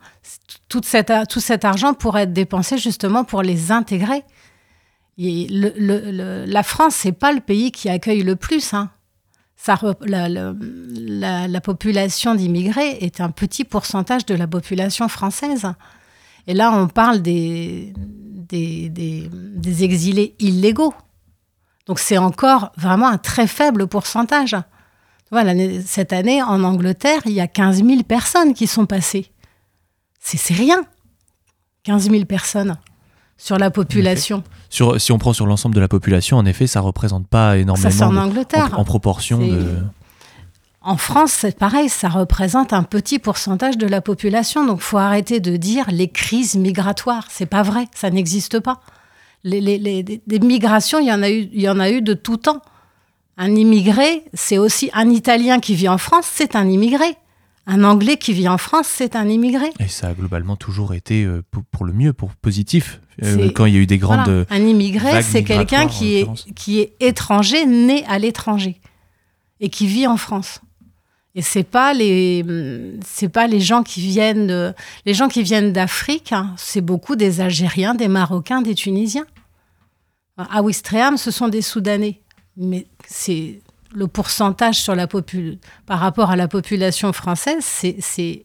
Tout 0.68 0.83
cet, 0.85 1.11
cet 1.40 1.64
argent 1.64 1.94
pourrait 1.94 2.24
être 2.24 2.33
dépensé 2.35 2.76
justement 2.76 3.24
pour 3.24 3.42
les 3.42 3.72
intégrer. 3.72 4.22
Et 5.16 5.46
la 5.50 6.62
France, 6.62 6.94
c'est 6.94 7.12
pas 7.12 7.33
le 7.33 7.40
pays 7.40 7.72
qui 7.72 7.88
accueille 7.88 8.22
le 8.22 8.37
plus. 8.37 8.74
hein. 8.74 8.90
Ça 9.57 9.78
la- 10.02 10.28
la- 10.28 11.48
la 11.48 11.61
population 11.62 12.35
d'immigrés 12.35 12.98
est 13.00 13.20
un 13.20 13.30
petit 13.30 13.64
pourcentage 13.64 14.26
de 14.26 14.35
la 14.35 14.46
population 14.46 15.09
française. 15.09 15.66
Et 16.46 16.54
là, 16.54 16.72
on 16.72 16.88
parle 16.88 17.22
des, 17.22 17.92
des, 17.96 18.88
des- 18.88 19.30
des 19.33 19.85
exilés 19.85 20.35
illégaux. 20.38 20.94
Donc 21.87 21.98
c'est 21.98 22.18
encore 22.18 22.72
vraiment 22.76 23.09
un 23.09 23.18
très 23.18 23.46
faible 23.46 23.87
pourcentage. 23.87 24.57
Voilà, 25.30 25.52
cette 25.85 26.12
année, 26.12 26.42
en 26.42 26.62
Angleterre, 26.64 27.20
il 27.26 27.33
y 27.33 27.40
a 27.40 27.46
15 27.48 27.85
000 27.85 28.02
personnes 28.04 28.54
qui 28.54 28.66
sont 28.66 28.87
passées. 28.87 29.30
C'est 30.20 30.54
rien. 30.54 30.85
15 31.85 32.11
000 32.11 32.24
personnes 32.24 32.76
sur 33.37 33.59
la 33.59 33.70
population. 33.70 34.42
Sur, 34.70 35.00
si 35.00 35.12
on 35.12 35.18
prend 35.18 35.33
sur 35.33 35.46
l'ensemble 35.46 35.74
de 35.74 35.80
la 35.80 35.88
population, 35.88 36.37
en 36.38 36.46
effet, 36.46 36.66
ça 36.66 36.80
représente 36.80 37.26
pas 37.26 37.59
énormément 37.59 37.90
Ça, 37.90 38.09
en 38.09 38.12
de- 38.12 38.18
Angleterre. 38.18 38.70
en, 38.74 38.83
en 38.83 38.85
proportion 38.85 39.38
de. 39.38 39.76
En 40.86 40.98
France, 40.98 41.32
c'est 41.32 41.58
pareil, 41.58 41.88
ça 41.88 42.08
représente 42.10 42.74
un 42.74 42.82
petit 42.82 43.18
pourcentage 43.18 43.78
de 43.78 43.86
la 43.86 44.02
population. 44.02 44.66
Donc, 44.66 44.80
faut 44.80 44.98
arrêter 44.98 45.40
de 45.40 45.56
dire 45.56 45.86
les 45.90 46.08
crises 46.08 46.56
migratoires. 46.56 47.26
C'est 47.30 47.46
pas 47.46 47.62
vrai, 47.62 47.86
ça 47.94 48.10
n'existe 48.10 48.60
pas. 48.60 48.80
Les, 49.44 49.60
les- 49.62 49.78
les- 49.78 50.02
des- 50.02 50.38
migrations, 50.40 50.98
il 51.00 51.06
y 51.06 51.12
en 51.12 51.22
a 51.22 51.30
eu, 51.30 51.48
il 51.52 51.60
y 51.62 51.68
en 51.70 51.80
a 51.80 51.90
eu 51.90 52.02
de 52.02 52.12
tout 52.14 52.36
temps. 52.36 52.60
Un 53.38 53.54
immigré, 53.56 54.24
c'est 54.34 54.58
aussi 54.58 54.90
un 54.92 55.08
Italien 55.10 55.58
qui 55.58 55.74
vit 55.74 55.88
en 55.88 55.98
France, 55.98 56.26
c'est 56.30 56.54
un 56.54 56.68
immigré. 56.68 57.16
Un 57.66 57.82
Anglais 57.82 58.18
qui 58.18 58.34
vit 58.34 58.46
en 58.48 58.58
France, 58.58 58.86
c'est 58.88 59.16
un 59.16 59.26
immigré. 59.28 59.70
Et 59.80 59.88
ça 59.88 60.08
a 60.08 60.12
globalement 60.12 60.56
toujours 60.56 60.92
été 60.92 61.24
euh, 61.24 61.42
pour, 61.70 61.86
le 61.86 61.94
mieux, 61.94 62.12
pour 62.12 62.30
positif. 62.34 63.00
Euh, 63.22 63.50
quand 63.54 63.64
il 63.64 63.74
y 63.74 63.78
a 63.78 63.80
eu 63.80 63.86
des 63.86 63.96
grandes. 63.96 64.24
Voilà. 64.28 64.44
Un 64.50 64.66
immigré, 64.66 65.22
c'est 65.22 65.44
quelqu'un 65.44 65.86
qui 65.86 66.16
est, 66.16 66.26
qui 66.54 66.80
est 66.80 66.92
étranger, 67.00 67.64
né 67.64 68.04
à 68.06 68.18
l'étranger 68.18 68.80
et 69.60 69.70
qui 69.70 69.86
vit 69.86 70.06
en 70.06 70.18
France. 70.18 70.60
Et 71.34 71.42
c'est 71.42 71.64
pas 71.64 71.94
les 71.94 72.44
pas 73.32 73.46
les 73.46 73.60
gens 73.60 73.82
qui 73.82 74.00
viennent 74.00 74.74
les 75.04 75.14
gens 75.14 75.28
qui 75.28 75.42
viennent 75.42 75.72
d'Afrique, 75.72 76.32
hein, 76.32 76.54
c'est 76.56 76.80
beaucoup 76.80 77.16
des 77.16 77.40
Algériens, 77.40 77.94
des 77.94 78.08
Marocains, 78.08 78.62
des 78.62 78.74
Tunisiens. 78.74 79.26
À 80.36 80.62
Ouistreham, 80.62 81.16
ce 81.16 81.30
sont 81.30 81.48
des 81.48 81.62
Soudanais, 81.62 82.20
mais 82.56 82.86
c'est 83.06 83.60
le 83.92 84.08
pourcentage 84.08 84.80
sur 84.80 84.94
la 84.94 85.06
par 85.86 86.00
rapport 86.00 86.30
à 86.30 86.36
la 86.36 86.48
population 86.48 87.12
française, 87.12 87.64
c'est 87.64 88.44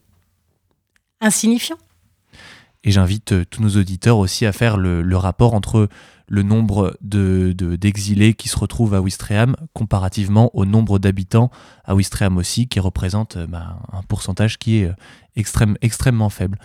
insignifiant. 1.22 1.78
Et 2.84 2.92
j'invite 2.92 3.34
euh, 3.34 3.46
tous 3.50 3.62
nos 3.62 3.70
auditeurs 3.78 4.18
aussi 4.18 4.46
à 4.46 4.52
faire 4.54 4.78
le, 4.78 5.18
rapport 5.18 5.54
entre 5.54 5.90
le 6.28 6.44
nombre 6.44 6.96
de, 7.02 7.54
de- 7.58 7.76
d'exilés 7.76 8.34
qui 8.36 8.48
se 8.50 8.58
retrouvent 8.58 8.94
à 8.94 9.02
Ouistreham 9.02 9.56
comparativement 9.74 10.50
au 10.56 10.66
nombre 10.66 10.98
d'habitants 11.00 11.52
à 11.84 11.96
Ouistreham 11.96 12.38
aussi, 12.38 12.68
qui 12.68 12.80
représente 12.80 13.36
euh, 13.38 13.48
bah, 13.48 13.80
un 13.92 14.02
pourcentage 14.04 14.58
qui 14.60 14.78
est 14.80 14.86
euh, 14.86 14.94
extrême, 15.36 15.78
extrêmement 15.82 16.30
faible. 16.30 16.58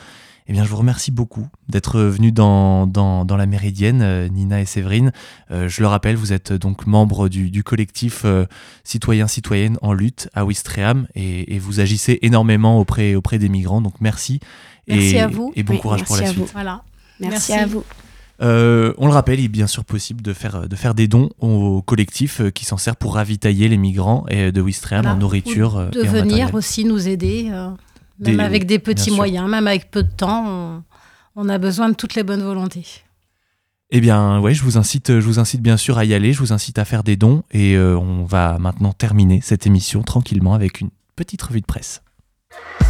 Eh 0.47 0.53
bien, 0.53 0.63
je 0.65 0.69
vous 0.69 0.77
remercie 0.77 1.11
beaucoup 1.11 1.47
d'être 1.71 1.99
venus 2.01 2.35
dans, 2.35 2.87
dans, 2.87 3.25
dans 3.25 3.37
la 3.39 3.47
Méridienne, 3.47 4.03
euh, 4.03 4.29
Nina 4.29 4.61
et 4.61 4.67
Séverine. 4.67 5.11
Euh, 5.51 5.69
je 5.69 5.81
le 5.81 5.87
rappelle, 5.87 6.17
vous 6.17 6.35
êtes 6.35 6.53
donc 6.53 6.87
membre 6.87 7.31
du, 7.31 7.51
du 7.51 7.65
collectif 7.65 8.23
euh, 8.27 8.45
Citoyens-Citoyennes 8.85 9.79
en 9.81 9.95
lutte 9.95 10.29
à 10.35 10.45
Ouistreham 10.45 11.07
et, 11.15 11.55
et 11.55 11.59
vous 11.59 11.81
agissez 11.81 12.19
énormément 12.21 12.79
auprès, 12.79 13.15
auprès 13.15 13.39
des 13.39 13.49
migrants. 13.49 13.81
Donc, 13.81 13.95
merci. 14.01 14.39
Merci 14.87 15.17
et, 15.17 15.21
à 15.21 15.29
vous. 15.29 15.51
Et 15.57 15.63
bon 15.63 15.75
Oui, 15.75 15.81
courage 15.81 16.05
pour 16.05 16.17
la 16.17 16.23
merci 16.23 16.35
à 16.35 16.43
suite. 16.43 16.53
Voilà. 16.53 16.83
Merci, 17.21 17.53
Merci. 17.53 17.53
à 17.55 17.67
vous. 17.67 17.85
Euh, 18.43 18.93
on 18.99 19.07
le 19.07 19.13
rappelle, 19.13 19.39
il 19.39 19.45
est 19.45 19.49
bien 19.49 19.69
sûr 19.69 19.85
possible 19.85 20.21
de 20.21 20.33
faire, 20.33 20.69
de 20.69 20.77
faire 20.77 20.95
des 20.95 21.07
dons 21.07 21.31
au 21.39 21.81
collectif 21.83 22.43
qui 22.53 22.65
s'en 22.65 22.77
sert 22.77 22.97
pour 22.97 23.15
ravitailler 23.15 23.69
les 23.69 23.77
migrants 23.77 24.27
et 24.29 24.51
de 24.51 24.61
Ouistreham 24.61 25.03
Voilà. 25.03 25.17
en 25.17 25.21
nourriture 25.21 25.77
euh, 25.77 25.89
de 25.91 26.01
et 26.03 26.07
venir 26.09 26.53
aussi 26.53 26.85
nous 26.85 27.07
aider, 27.09 27.49
euh, 27.53 27.69
même 28.19 28.37
Des- 28.37 28.43
avec 28.43 28.67
des 28.67 28.79
petits 28.79 29.11
moyens, 29.11 29.49
même 29.49 29.67
avec 29.67 29.91
peu 29.91 30.03
de 30.03 30.11
temps, 30.11 30.45
on, 30.47 30.83
on 31.37 31.49
a 31.49 31.59
besoin 31.59 31.89
de 31.89 31.95
toutes 31.95 32.15
les 32.15 32.23
bonnes 32.23 32.43
volontés. 32.43 32.87
Eh 33.91 34.01
bien, 34.01 34.41
ouais, 34.41 34.55
je 34.55 34.63
vous 34.63 34.77
incite, 34.79 35.09
je 35.21 35.25
vous 35.27 35.39
incite 35.39 35.61
bien 35.63 35.77
sûr 35.77 35.99
à 35.99 36.05
y 36.05 36.15
aller. 36.15 36.33
Je 36.33 36.41
vous 36.41 36.53
incite 36.53 36.79
à 36.79 36.85
faire 36.85 37.05
des 37.05 37.17
dons 37.17 37.43
et 37.53 37.75
euh, 37.77 37.97
on 37.97 38.25
va 38.25 38.59
maintenant 38.59 38.93
terminer 38.93 39.41
cette 39.43 39.67
émission 39.67 40.03
tranquillement 40.03 40.55
avec 40.55 40.81
une 40.81 40.91
petite 41.17 41.43
revue 41.43 41.61
de 41.61 41.67
presse. 41.67 42.03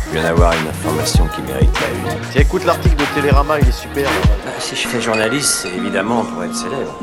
Je 0.07 0.13
viens 0.13 0.23
d'avoir 0.23 0.53
une 0.53 0.67
information 0.69 1.27
qui 1.35 1.43
mérite 1.43 1.71
la 1.81 1.91
une. 2.15 2.21
Tiens, 2.31 2.41
écoute 2.43 2.65
l'article 2.65 2.97
de 2.97 3.05
Télérama, 3.15 3.59
il 3.61 3.69
est 3.69 3.73
super. 3.73 4.09
Bah, 4.45 4.53
si 4.59 4.77
je 4.77 4.87
fais 4.89 5.01
journaliste, 5.01 5.49
c'est 5.49 5.75
évidemment 5.77 6.25
pour 6.25 6.43
être 6.45 6.55
célèbre. 6.55 6.99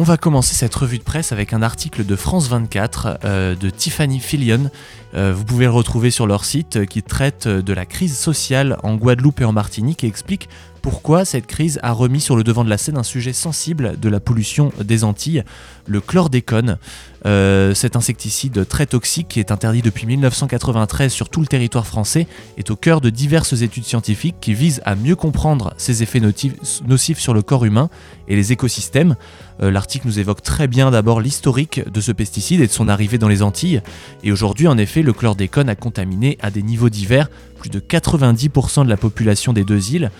On 0.00 0.02
va 0.02 0.16
commencer 0.16 0.54
cette 0.54 0.74
revue 0.74 0.96
de 0.96 1.02
presse 1.02 1.30
avec 1.30 1.52
un 1.52 1.60
article 1.60 2.06
de 2.06 2.16
France 2.16 2.48
24 2.48 3.18
euh, 3.22 3.54
de 3.54 3.68
Tiffany 3.68 4.18
Fillion. 4.18 4.70
Euh, 5.14 5.34
vous 5.36 5.44
pouvez 5.44 5.66
le 5.66 5.72
retrouver 5.72 6.10
sur 6.10 6.26
leur 6.26 6.46
site 6.46 6.76
euh, 6.76 6.84
qui 6.86 7.02
traite 7.02 7.46
de 7.46 7.72
la 7.74 7.84
crise 7.84 8.16
sociale 8.16 8.78
en 8.82 8.94
Guadeloupe 8.94 9.42
et 9.42 9.44
en 9.44 9.52
Martinique 9.52 10.02
et 10.02 10.06
explique 10.06 10.48
pourquoi 10.82 11.24
cette 11.24 11.46
crise 11.46 11.78
a 11.82 11.92
remis 11.92 12.20
sur 12.20 12.36
le 12.36 12.44
devant 12.44 12.64
de 12.64 12.70
la 12.70 12.78
scène 12.78 12.96
un 12.96 13.02
sujet 13.02 13.32
sensible 13.32 13.98
de 14.00 14.08
la 14.08 14.20
pollution 14.20 14.72
des 14.82 15.04
Antilles, 15.04 15.44
le 15.86 16.00
chlordécone? 16.00 16.78
Euh, 17.26 17.74
cet 17.74 17.96
insecticide 17.96 18.66
très 18.66 18.86
toxique 18.86 19.28
qui 19.28 19.40
est 19.40 19.50
interdit 19.50 19.82
depuis 19.82 20.06
1993 20.06 21.12
sur 21.12 21.28
tout 21.28 21.42
le 21.42 21.46
territoire 21.46 21.86
français 21.86 22.26
est 22.56 22.70
au 22.70 22.76
cœur 22.76 23.02
de 23.02 23.10
diverses 23.10 23.60
études 23.60 23.84
scientifiques 23.84 24.36
qui 24.40 24.54
visent 24.54 24.80
à 24.86 24.94
mieux 24.94 25.16
comprendre 25.16 25.74
ses 25.76 26.02
effets 26.02 26.20
nocifs 26.20 27.18
sur 27.18 27.34
le 27.34 27.42
corps 27.42 27.66
humain 27.66 27.90
et 28.28 28.36
les 28.36 28.52
écosystèmes. 28.52 29.16
Euh, 29.62 29.70
L'article 29.70 30.06
nous 30.06 30.18
évoque 30.18 30.42
très 30.42 30.66
bien 30.66 30.90
d'abord 30.90 31.20
l'historique 31.20 31.82
de 31.90 32.00
ce 32.00 32.12
pesticide 32.12 32.62
et 32.62 32.66
de 32.66 32.72
son 32.72 32.88
arrivée 32.88 33.18
dans 33.18 33.28
les 33.28 33.42
Antilles. 33.42 33.82
Et 34.22 34.32
aujourd'hui, 34.32 34.66
en 34.66 34.78
effet, 34.78 35.02
le 35.02 35.12
chlordécone 35.12 35.68
a 35.68 35.74
contaminé 35.74 36.38
à 36.40 36.50
des 36.50 36.62
niveaux 36.62 36.88
divers 36.88 37.28
plus 37.58 37.70
de 37.70 37.80
90% 37.80 38.84
de 38.84 38.88
la 38.88 38.96
population 38.96 39.52
des 39.52 39.64
deux 39.64 39.92
îles. 39.92 40.10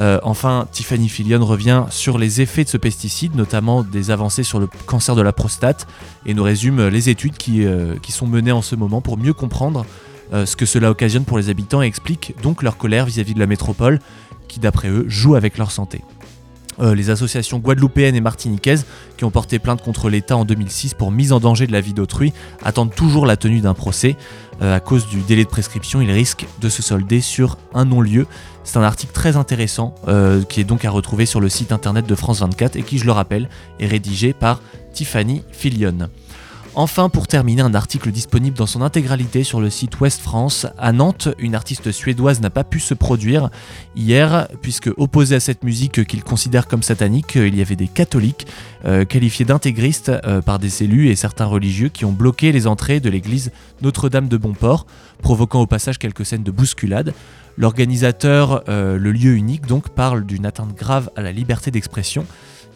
Euh, 0.00 0.18
enfin, 0.22 0.68
Tiffany 0.70 1.08
Fillion 1.08 1.44
revient 1.44 1.84
sur 1.90 2.18
les 2.18 2.40
effets 2.40 2.64
de 2.64 2.68
ce 2.68 2.76
pesticide, 2.76 3.34
notamment 3.34 3.82
des 3.82 4.10
avancées 4.10 4.44
sur 4.44 4.60
le 4.60 4.68
cancer 4.86 5.16
de 5.16 5.22
la 5.22 5.32
prostate, 5.32 5.86
et 6.24 6.34
nous 6.34 6.42
résume 6.42 6.86
les 6.88 7.08
études 7.08 7.36
qui, 7.36 7.64
euh, 7.64 7.96
sont 8.08 8.26
menées 8.26 8.52
en 8.52 8.62
ce 8.62 8.74
moment 8.74 9.00
pour 9.00 9.18
mieux 9.18 9.32
comprendre 9.32 9.84
euh, 10.32 10.46
ce 10.46 10.56
que 10.56 10.66
cela 10.66 10.90
occasionne 10.90 11.24
pour 11.24 11.38
les 11.38 11.50
habitants 11.50 11.82
et 11.82 11.86
explique 11.86 12.34
donc 12.42 12.62
leur 12.62 12.76
colère 12.76 13.06
vis-à-vis 13.06 13.34
de 13.34 13.40
la 13.40 13.46
métropole, 13.46 13.98
qui 14.46 14.60
d'après 14.60 14.88
eux 14.88 15.04
joue 15.08 15.34
avec 15.34 15.58
leur 15.58 15.70
santé. 15.70 16.02
Les 16.80 17.10
associations 17.10 17.58
guadeloupéennes 17.58 18.14
et 18.14 18.20
martiniquaises 18.20 18.86
qui 19.16 19.24
ont 19.24 19.32
porté 19.32 19.58
plainte 19.58 19.82
contre 19.82 20.08
l'État 20.08 20.36
en 20.36 20.44
2006 20.44 20.94
pour 20.94 21.10
mise 21.10 21.32
en 21.32 21.40
danger 21.40 21.66
de 21.66 21.72
la 21.72 21.80
vie 21.80 21.92
d'autrui 21.92 22.32
attendent 22.62 22.94
toujours 22.94 23.26
la 23.26 23.36
tenue 23.36 23.58
d'un 23.58 23.74
procès. 23.74 24.16
À 24.60 24.78
cause 24.78 25.08
du 25.08 25.18
délai 25.22 25.42
de 25.42 25.48
prescription, 25.48 26.00
il 26.00 26.10
risque 26.12 26.46
de 26.60 26.68
se 26.68 26.80
solder 26.80 27.20
sur 27.20 27.58
un 27.74 27.84
non-lieu. 27.84 28.28
C'est 28.68 28.78
un 28.78 28.82
article 28.82 29.14
très 29.14 29.38
intéressant 29.38 29.94
euh, 30.08 30.42
qui 30.42 30.60
est 30.60 30.64
donc 30.64 30.84
à 30.84 30.90
retrouver 30.90 31.24
sur 31.24 31.40
le 31.40 31.48
site 31.48 31.72
internet 31.72 32.04
de 32.04 32.14
France 32.14 32.40
24 32.40 32.76
et 32.76 32.82
qui, 32.82 32.98
je 32.98 33.06
le 33.06 33.12
rappelle, 33.12 33.48
est 33.80 33.86
rédigé 33.86 34.34
par 34.34 34.60
Tiffany 34.92 35.42
Fillion. 35.52 36.10
Enfin, 36.80 37.08
pour 37.08 37.26
terminer, 37.26 37.62
un 37.62 37.74
article 37.74 38.12
disponible 38.12 38.56
dans 38.56 38.66
son 38.66 38.82
intégralité 38.82 39.42
sur 39.42 39.60
le 39.60 39.68
site 39.68 39.98
Ouest 39.98 40.20
France. 40.20 40.64
À 40.78 40.92
Nantes, 40.92 41.28
une 41.40 41.56
artiste 41.56 41.90
suédoise 41.90 42.40
n'a 42.40 42.50
pas 42.50 42.62
pu 42.62 42.78
se 42.78 42.94
produire 42.94 43.50
hier, 43.96 44.46
puisque 44.62 44.88
opposé 44.96 45.34
à 45.34 45.40
cette 45.40 45.64
musique 45.64 46.06
qu'il 46.06 46.22
considère 46.22 46.68
comme 46.68 46.84
satanique, 46.84 47.34
il 47.34 47.56
y 47.56 47.62
avait 47.62 47.74
des 47.74 47.88
catholiques 47.88 48.46
euh, 48.84 49.04
qualifiés 49.04 49.44
d'intégristes 49.44 50.12
euh, 50.24 50.40
par 50.40 50.60
des 50.60 50.84
élus 50.84 51.08
et 51.08 51.16
certains 51.16 51.46
religieux 51.46 51.88
qui 51.88 52.04
ont 52.04 52.12
bloqué 52.12 52.52
les 52.52 52.68
entrées 52.68 53.00
de 53.00 53.10
l'église 53.10 53.50
Notre-Dame 53.82 54.28
de 54.28 54.36
Bonport, 54.36 54.86
provoquant 55.20 55.60
au 55.60 55.66
passage 55.66 55.98
quelques 55.98 56.24
scènes 56.24 56.44
de 56.44 56.52
bousculade. 56.52 57.12
L'organisateur, 57.56 58.62
euh, 58.68 58.98
le 58.98 59.10
lieu 59.10 59.34
unique 59.34 59.66
donc, 59.66 59.88
parle 59.88 60.24
d'une 60.24 60.46
atteinte 60.46 60.76
grave 60.76 61.10
à 61.16 61.22
la 61.22 61.32
liberté 61.32 61.72
d'expression. 61.72 62.24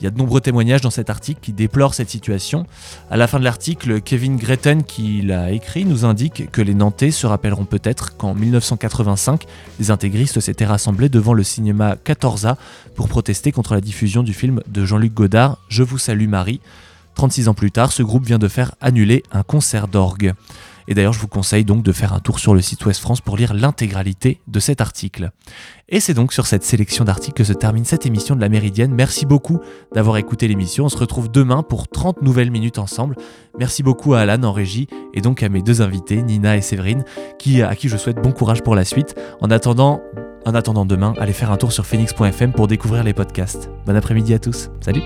Il 0.01 0.05
y 0.05 0.07
a 0.07 0.11
de 0.11 0.19
nombreux 0.19 0.41
témoignages 0.41 0.81
dans 0.81 0.91
cet 0.91 1.11
article 1.11 1.41
qui 1.41 1.53
déplorent 1.53 1.95
cette 1.95 2.11
situation. 2.11 2.67
À 3.11 3.17
la 3.17 3.27
fin 3.27 3.39
de 3.39 3.45
l'article, 3.45 4.01
Kevin 4.01 4.37
Gretten, 4.37 4.83
qui 4.83 5.23
l'a 5.23 5.53
écrit, 5.53 5.85
nous 5.85 6.05
indique 6.05 6.51
que 6.51 6.61
les 6.61 6.75
Nantais 6.75 7.11
se 7.11 7.27
rappelleront 7.27 7.65
peut-être 7.65 8.17
qu'en 8.17 8.35
1985, 8.35 9.47
les 9.79 9.91
intégristes 9.91 10.41
s'étaient 10.41 10.67
rassemblés 10.67 11.09
devant 11.09 11.35
le 11.35 11.43
cinéma 11.43 11.97
14A 12.05 12.57
pour 12.95 13.09
protester 13.09 13.53
contre 13.53 13.75
la 13.75 13.81
diffusion 13.81 14.23
du 14.23 14.33
film 14.33 14.61
de 14.67 14.85
Jean-Luc 14.85 15.15
Godard, 15.15 15.59
Je 15.69 15.83
vous 15.83 15.99
salue 15.99 16.29
Marie. 16.29 16.61
36 17.15 17.49
ans 17.49 17.55
plus 17.55 17.71
tard, 17.71 17.93
ce 17.93 18.03
groupe 18.03 18.27
vient 18.27 18.39
de 18.39 18.49
faire 18.49 18.73
annuler 18.81 19.23
un 19.33 19.43
concert 19.43 19.89
d'orgue. 19.89 20.35
Et 20.89 20.95
d'ailleurs, 20.95 21.13
je 21.13 21.21
vous 21.21 21.29
conseille 21.29 21.65
donc 21.65 21.83
de 21.83 21.93
faire 21.93 22.13
un 22.13 22.21
tour 22.21 22.39
sur 22.39 22.55
le 22.55 22.61
site 22.61 22.85
Ouest 22.85 23.01
France 23.01 23.21
pour 23.21 23.37
lire 23.37 23.55
l'intégralité 23.55 24.41
de 24.47 24.61
cet 24.61 24.81
article. 24.81 25.31
Et 25.89 26.01
c'est 26.01 26.15
donc 26.15 26.33
sur 26.33 26.47
cette 26.47 26.65
sélection 26.65 27.05
d'articles 27.05 27.35
que 27.35 27.45
se 27.45 27.53
termine 27.53 27.85
cette 27.85 28.07
émission 28.07 28.35
de 28.35 28.41
la 28.41 28.49
Méridienne. 28.49 28.95
Merci 28.95 29.27
beaucoup 29.27 29.61
d'avoir 29.95 30.17
écouté 30.17 30.49
l'émission. 30.49 30.87
On 30.87 30.89
se 30.89 30.97
retrouve 30.97 31.31
demain 31.31 31.63
pour 31.63 31.89
30 31.89 32.23
nouvelles 32.23 32.51
minutes 32.51 32.79
ensemble. 32.79 33.17
Merci 33.59 33.83
beaucoup 33.83 34.15
à 34.15 34.21
Alan 34.21 34.43
en 34.43 34.53
régie 34.53 34.89
et 35.15 35.21
donc 35.21 35.43
à 35.43 35.49
mes 35.49 35.63
deux 35.63 35.83
invités, 35.83 36.23
Nina 36.23 36.57
et 36.57 36.63
Séverine, 36.63 37.05
qui, 37.39 37.63
à 37.63 37.75
qui 37.77 37.89
je 37.89 37.97
souhaite 37.97 38.23
bon 38.23 38.33
courage 38.33 38.63
pour 38.63 38.75
la 38.75 38.85
suite. 38.85 39.15
En 39.41 39.51
attendant, 39.51 40.01
En 40.45 40.55
attendant 40.55 40.85
demain, 40.85 41.15
allez 41.21 41.33
faire 41.33 41.53
un 41.53 41.57
tour 41.57 41.71
sur 41.71 41.87
phoenix.fm 41.87 42.53
pour 42.53 42.67
découvrir 42.67 43.05
les 43.05 43.15
podcasts. 43.15 43.71
Bon 43.87 43.95
après-midi 43.95 44.35
à 44.35 44.41
tous. 44.41 44.71
Salut 44.81 45.03